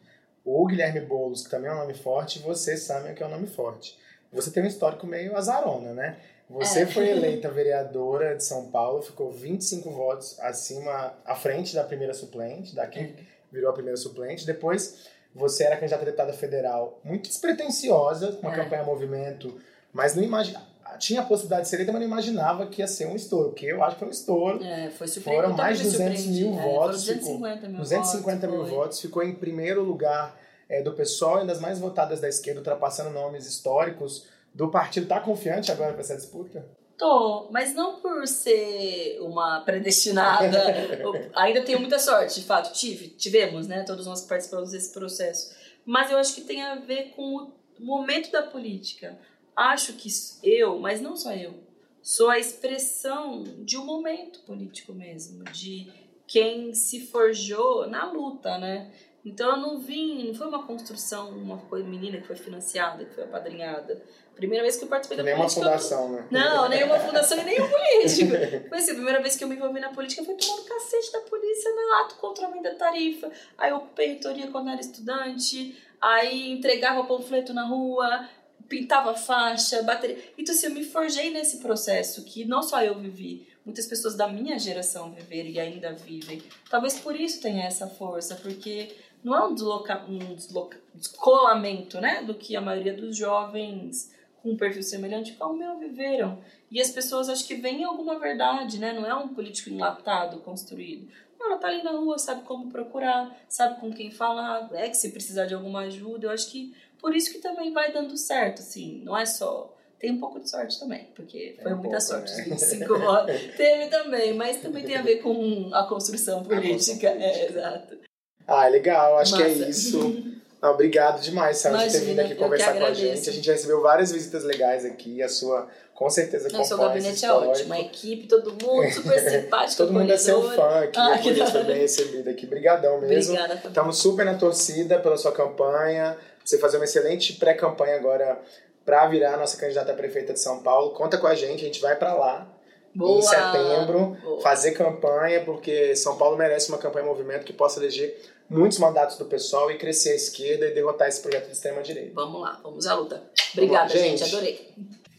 o 0.45 0.67
Guilherme 0.67 1.01
Boulos, 1.01 1.45
que 1.45 1.51
também 1.51 1.71
é 1.71 1.75
um 1.75 1.79
nome 1.79 1.95
forte, 1.95 2.39
e 2.39 2.43
você, 2.43 2.77
Samia, 2.77 3.15
que 3.15 3.23
é 3.23 3.27
um 3.27 3.31
nome 3.31 3.47
forte. 3.47 3.97
Você 4.33 4.51
tem 4.51 4.63
um 4.63 4.67
histórico 4.67 5.07
meio 5.07 5.37
azarona, 5.37 5.95
né? 5.95 6.19
Você 6.49 6.81
é. 6.81 6.87
foi 6.87 7.09
eleita 7.11 7.51
vereadora 7.51 8.37
de 8.37 8.45
São 8.45 8.71
Paulo, 8.71 9.03
ficou 9.03 9.31
25 9.31 9.91
votos 9.91 10.39
acima, 10.41 11.15
à 11.25 11.35
frente 11.35 11.75
da 11.75 11.85
primeira 11.85 12.15
suplente, 12.15 12.75
daqui 12.75 13.01
é. 13.01 13.15
virou 13.51 13.71
a 13.71 13.73
primeira 13.73 13.97
suplente. 13.97 14.47
Depois 14.47 15.07
você 15.35 15.65
era 15.65 15.77
candidata 15.77 16.03
a 16.03 16.05
deputada 16.05 16.33
federal, 16.33 17.01
muito 17.05 17.29
despretensiosa, 17.29 18.33
com 18.33 18.47
uma 18.47 18.53
é. 18.53 18.57
campanha 18.57 18.85
movimento, 18.85 19.59
mas 19.93 20.15
não 20.15 20.23
imaginava. 20.23 20.73
Tinha 20.99 21.23
a 21.23 21.25
possibilidade 21.25 21.63
de 21.63 21.69
ser 21.69 21.77
eleita, 21.77 21.93
mas 21.93 22.03
não 22.03 22.09
imaginava 22.09 22.67
que 22.67 22.83
ia 22.83 22.87
ser 22.87 23.07
um 23.07 23.17
estouro, 23.17 23.49
porque 23.51 23.65
eu 23.65 23.83
acho 23.83 23.95
que 23.95 24.01
foi 24.01 24.09
um 24.09 24.11
estouro. 24.11 24.63
É, 24.63 24.91
foi 24.91 25.09
Foram 25.09 25.57
mais 25.57 25.79
de 25.79 25.85
200 25.85 26.27
mil 26.27 26.53
é, 26.53 26.63
votos. 26.63 27.05
250 27.05 27.55
ficou, 27.55 27.71
mil 27.71 27.81
250 27.81 28.47
votos, 28.47 28.69
mil 28.69 28.77
votos, 28.77 29.01
ficou 29.01 29.23
em 29.23 29.35
primeiro 29.35 29.83
lugar 29.83 30.39
é, 30.69 30.83
do 30.83 30.93
PSOL 30.93 31.45
e 31.45 31.47
das 31.47 31.61
mais 31.61 31.79
votadas 31.79 32.21
da 32.21 32.29
esquerda, 32.29 32.61
ultrapassando 32.61 33.09
nomes 33.09 33.47
históricos 33.47 34.27
do 34.55 34.71
partido 34.71 35.07
tá 35.07 35.21
confiante 35.21 35.71
agora 35.73 35.93
para 35.93 36.01
essa 36.01 36.17
disputa? 36.17 36.67
Tô, 36.97 37.49
mas 37.51 37.75
não 37.75 38.01
por 38.01 38.27
ser 38.29 39.19
uma 39.21 39.61
predestinada. 39.63 40.63
ainda 41.35 41.63
tenho 41.63 41.81
muita 41.81 41.99
sorte, 41.99 42.41
de 42.41 42.47
fato, 42.47 42.73
tive, 42.73 43.09
tivemos, 43.09 43.67
né? 43.67 43.83
Todos 43.83 44.07
nós 44.07 44.23
participamos 44.23 44.71
desse 44.71 44.93
processo. 44.93 45.55
Mas 45.85 46.11
eu 46.11 46.19
acho 46.19 46.35
que 46.35 46.43
tem 46.43 46.63
a 46.63 46.77
ver 46.77 47.13
com 47.17 47.51
o 47.79 47.85
momento 47.85 48.31
da 48.31 48.43
política. 48.43 49.19
Acho 49.57 49.95
que 49.95 50.09
eu, 50.43 50.79
mas 50.79 51.01
não 51.01 51.17
só 51.17 51.33
eu, 51.33 51.55
sou 52.01 52.31
a 52.31 52.39
expressão 52.39 53.43
de 53.59 53.77
um 53.77 53.85
momento 53.85 54.41
político 54.41 54.93
mesmo, 54.93 55.45
de 55.45 55.91
quem 56.27 56.73
se 56.75 57.07
forjou 57.07 57.87
na 57.89 58.11
luta, 58.11 58.59
né? 58.59 58.93
Então 59.25 59.51
eu 59.51 59.57
não 59.57 59.79
vim, 59.79 60.29
não 60.29 60.35
foi 60.35 60.49
uma 60.49 60.67
construção, 60.67 61.31
uma 61.31 61.57
coisa 61.57 61.87
menina 61.89 62.19
que 62.19 62.27
foi 62.27 62.35
financiada, 62.35 63.05
que 63.05 63.15
foi 63.15 63.25
apadrinhada. 63.25 64.03
Primeira 64.35 64.65
vez 64.65 64.77
que 64.77 64.85
eu 64.85 64.89
participei 64.89 65.19
da 65.19 65.23
nenhuma 65.23 65.45
política. 65.45 65.67
fundação, 65.67 66.09
né? 66.11 66.27
Não, 66.31 66.69
nenhuma 66.69 66.99
fundação 66.99 67.39
e 67.39 67.45
nenhum 67.45 67.69
político. 67.69 68.33
Foi 68.69 68.79
assim, 68.79 68.93
a 68.93 68.95
primeira 68.95 69.21
vez 69.21 69.37
que 69.37 69.45
eu 69.45 69.49
me 69.49 69.55
envolvi 69.55 69.79
na 69.79 69.91
política 69.91 70.25
foi 70.25 70.35
tomando 70.35 70.65
cacete 70.65 71.13
da 71.13 71.21
polícia 71.21 71.71
no 71.71 71.95
ato 71.97 72.15
contra 72.15 72.45
o 72.45 72.47
aumento 72.47 72.65
da 72.65 72.75
tarifa. 72.75 73.31
Aí 73.59 73.71
eu 73.71 73.77
ocupei 73.77 74.07
reitoria 74.09 74.51
quando 74.51 74.71
era 74.71 74.81
estudante, 74.81 75.77
aí 76.01 76.51
entregava 76.51 77.05
panfleto 77.05 77.53
na 77.53 77.67
rua, 77.67 78.27
pintava 78.69 79.15
faixa, 79.15 79.83
bateria. 79.83 80.17
Então, 80.39 80.55
assim, 80.55 80.67
eu 80.67 80.73
me 80.73 80.83
forjei 80.83 81.31
nesse 81.31 81.59
processo 81.59 82.25
que 82.25 82.45
não 82.47 82.63
só 82.63 82.83
eu 82.83 82.99
vivi, 82.99 83.47
muitas 83.65 83.87
pessoas 83.87 84.17
da 84.17 84.27
minha 84.27 84.59
geração 84.59 85.13
viveram 85.13 85.51
e 85.51 85.61
ainda 85.61 85.93
vivem. 85.93 86.43
Talvez 86.71 86.99
por 86.99 87.15
isso 87.15 87.41
tenha 87.41 87.65
essa 87.65 87.87
força, 87.87 88.35
porque 88.37 88.97
não 89.23 89.37
é 89.37 89.47
um, 89.47 89.55
desloca, 89.55 90.05
um 90.09 90.35
desloca, 90.35 90.81
descolamento 90.95 92.01
né, 92.01 92.23
do 92.23 92.35
que 92.35 92.57
a 92.57 92.61
maioria 92.61 92.95
dos 92.95 93.17
jovens 93.17 94.13
com 94.43 94.51
um 94.51 94.57
perfil 94.57 94.83
semelhante 94.83 95.37
ao 95.39 95.55
meu 95.55 95.79
viveram. 95.79 96.43
E 96.71 96.81
as 96.81 96.91
pessoas 96.91 97.29
acho 97.29 97.47
que 97.47 97.55
veem 97.55 97.85
alguma 97.85 98.19
verdade, 98.19 98.79
né? 98.79 98.93
Não 98.93 99.07
é 99.07 99.15
um 99.15 99.29
político 99.29 99.71
enlatado, 99.71 100.41
construído. 100.41 101.09
Não, 101.39 101.47
ela 101.47 101.59
tá 101.59 101.69
ali 101.69 101.83
na 101.83 101.93
rua, 101.93 102.19
sabe 102.19 102.43
como 102.43 102.71
procurar, 102.71 103.37
sabe 103.49 103.81
com 103.81 103.93
quem 103.93 104.11
falar, 104.11 104.69
é 104.73 104.89
que 104.89 104.97
se 104.97 105.11
precisar 105.13 105.47
de 105.47 105.55
alguma 105.55 105.81
ajuda. 105.81 106.27
Eu 106.27 106.31
acho 106.31 106.51
que 106.51 106.75
por 106.99 107.15
isso 107.15 107.33
que 107.33 107.39
também 107.39 107.73
vai 107.73 107.93
dando 107.93 108.17
certo, 108.17 108.61
assim. 108.61 109.01
Não 109.05 109.17
é 109.17 109.25
só 109.25 109.73
tem 109.99 110.11
um 110.11 110.19
pouco 110.19 110.41
de 110.41 110.51
sorte 110.51 110.81
também, 110.81 111.07
porque 111.15 111.57
foi 111.63 111.75
muita 111.75 111.99
pouco, 111.99 112.01
sorte 112.01 112.35
né? 112.37 112.43
25 112.59 112.99
votos. 112.99 113.37
Teve 113.57 113.87
também, 113.87 114.35
mas 114.35 114.61
também 114.61 114.85
tem 114.85 114.97
a 114.97 115.03
ver 115.03 115.19
com 115.23 115.71
a 115.73 115.85
construção 115.85 116.43
política. 116.43 117.09
A 117.09 117.13
construção 117.13 117.21
é, 117.21 117.47
exato. 117.47 118.12
Ah, 118.47 118.69
legal, 118.69 119.19
acho 119.19 119.33
Massa. 119.33 119.45
que 119.45 119.51
é 119.51 119.69
isso. 119.69 120.33
Não, 120.63 120.71
obrigado 120.71 121.21
demais, 121.21 121.59
Sara, 121.59 121.77
por 121.77 121.91
ter 121.91 122.01
vindo 122.01 122.21
aqui 122.21 122.37
conversar 122.37 122.75
com 122.75 122.85
a 122.85 122.95
gente. 122.95 123.29
A 123.29 123.33
gente 123.33 123.51
recebeu 123.51 123.83
várias 123.83 124.13
visitas 124.13 124.45
legais 124.45 124.85
aqui, 124.85 125.21
a 125.21 125.29
sua, 125.29 125.67
com 125.93 126.09
certeza, 126.09 126.47
acompanha 126.47 126.59
Nossa, 126.61 126.75
o 126.77 126.79
gabinete 126.79 127.25
é 127.25 127.33
ótimo, 127.33 127.75
a 127.75 127.81
equipe, 127.81 128.29
todo 128.29 128.53
mundo 128.53 128.93
super 128.93 129.19
simpático. 129.29 129.77
todo 129.77 129.93
mundo 129.93 130.13
é 130.13 130.17
seu 130.17 130.41
fã 130.53 130.85
aqui, 130.85 131.01
ah, 131.01 131.19
que 131.19 131.35
foi 131.35 131.65
bem 131.65 131.79
recebido 131.79 132.31
aqui. 132.31 132.47
Obrigadão 132.47 133.01
mesmo. 133.01 133.35
Obrigada. 133.35 133.69
Estamos 133.69 133.99
super 133.99 134.25
na 134.25 134.35
torcida 134.35 135.01
pela 135.01 135.17
sua 135.17 135.33
campanha, 135.33 136.17
você 136.45 136.59
fazer 136.59 136.77
uma 136.77 136.85
excelente 136.85 137.33
pré-campanha 137.33 137.97
agora 137.97 138.41
para 138.85 139.07
virar 139.09 139.35
a 139.35 139.37
nossa 139.37 139.57
candidata 139.57 139.91
a 139.91 139.97
prefeita 139.97 140.33
de 140.33 140.41
São 140.41 140.63
Paulo. 140.63 140.91
Conta 140.91 141.19
com 141.19 141.27
a 141.27 141.35
gente, 141.35 141.63
a 141.63 141.67
gente 141.67 141.81
vai 141.81 141.97
para 141.97 142.15
lá. 142.15 142.52
Boa. 142.95 143.19
Em 143.19 143.23
setembro, 143.23 144.17
Boa. 144.23 144.41
fazer 144.43 144.73
campanha, 144.73 145.45
porque 145.45 145.97
São 145.97 146.17
Paulo 146.17 146.37
merece 146.37 146.69
uma 146.69 146.79
campanha 146.79 147.07
movimento 147.07 147.45
que 147.45 147.53
possa 147.53 147.81
eleger 147.81 148.21
muitos 148.49 148.79
mandatos 148.79 149.17
do 149.17 149.25
pessoal 149.25 149.71
e 149.71 149.79
crescer 149.79 150.11
a 150.11 150.15
esquerda 150.15 150.67
e 150.67 150.75
derrotar 150.75 151.09
esse 151.09 151.21
projeto 151.21 151.47
de 151.47 151.53
extrema-direita. 151.53 152.13
Vamos 152.15 152.41
lá, 152.41 152.61
vamos 152.63 152.87
à 152.87 152.95
luta. 152.95 153.23
Obrigada, 153.53 153.89
gente. 153.89 154.19
gente, 154.19 154.25
adorei. 154.25 154.75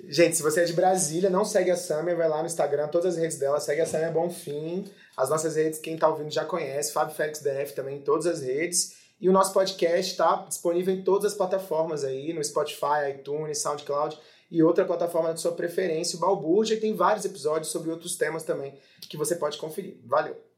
Gente, 0.08 0.36
se 0.36 0.44
você 0.44 0.62
é 0.62 0.66
de 0.66 0.74
Brasília, 0.74 1.30
não 1.30 1.46
segue 1.46 1.72
a 1.72 1.78
Samia, 1.78 2.16
vai 2.16 2.28
lá 2.28 2.42
no 2.42 2.46
Instagram, 2.46 2.90
todas 2.90 3.16
as 3.16 3.22
redes 3.22 3.38
dela, 3.40 3.60
segue 3.60 3.82
a 3.82 3.86
Samia 3.86 4.12
Bonfim. 4.12 4.86
As 5.16 5.30
nossas 5.30 5.56
redes, 5.56 5.80
quem 5.80 5.98
tá 5.98 6.08
ouvindo 6.08 6.32
já 6.32 6.44
conhece, 6.44 6.92
Fábio 6.92 7.16
Félix 7.16 7.40
DF 7.40 7.74
também, 7.74 8.00
todas 8.02 8.26
as 8.28 8.42
redes. 8.42 8.98
E 9.22 9.30
o 9.30 9.32
nosso 9.32 9.54
podcast 9.54 10.12
está 10.12 10.36
disponível 10.48 10.94
em 10.94 11.02
todas 11.02 11.32
as 11.32 11.38
plataformas 11.38 12.04
aí, 12.04 12.34
no 12.34 12.44
Spotify, 12.44 13.12
iTunes, 13.12 13.60
SoundCloud 13.60 14.20
e 14.50 14.62
outra 14.62 14.86
plataforma 14.86 15.34
de 15.34 15.42
sua 15.42 15.52
preferência, 15.52 16.18
o 16.18 16.20
Balbúrdia, 16.20 16.76
e 16.76 16.80
tem 16.80 16.96
vários 16.96 17.26
episódios 17.26 17.72
sobre 17.72 17.90
outros 17.90 18.16
temas 18.16 18.44
também 18.44 18.78
que 19.02 19.18
você 19.18 19.36
pode 19.36 19.58
conferir. 19.58 19.98
Valeu! 20.06 20.53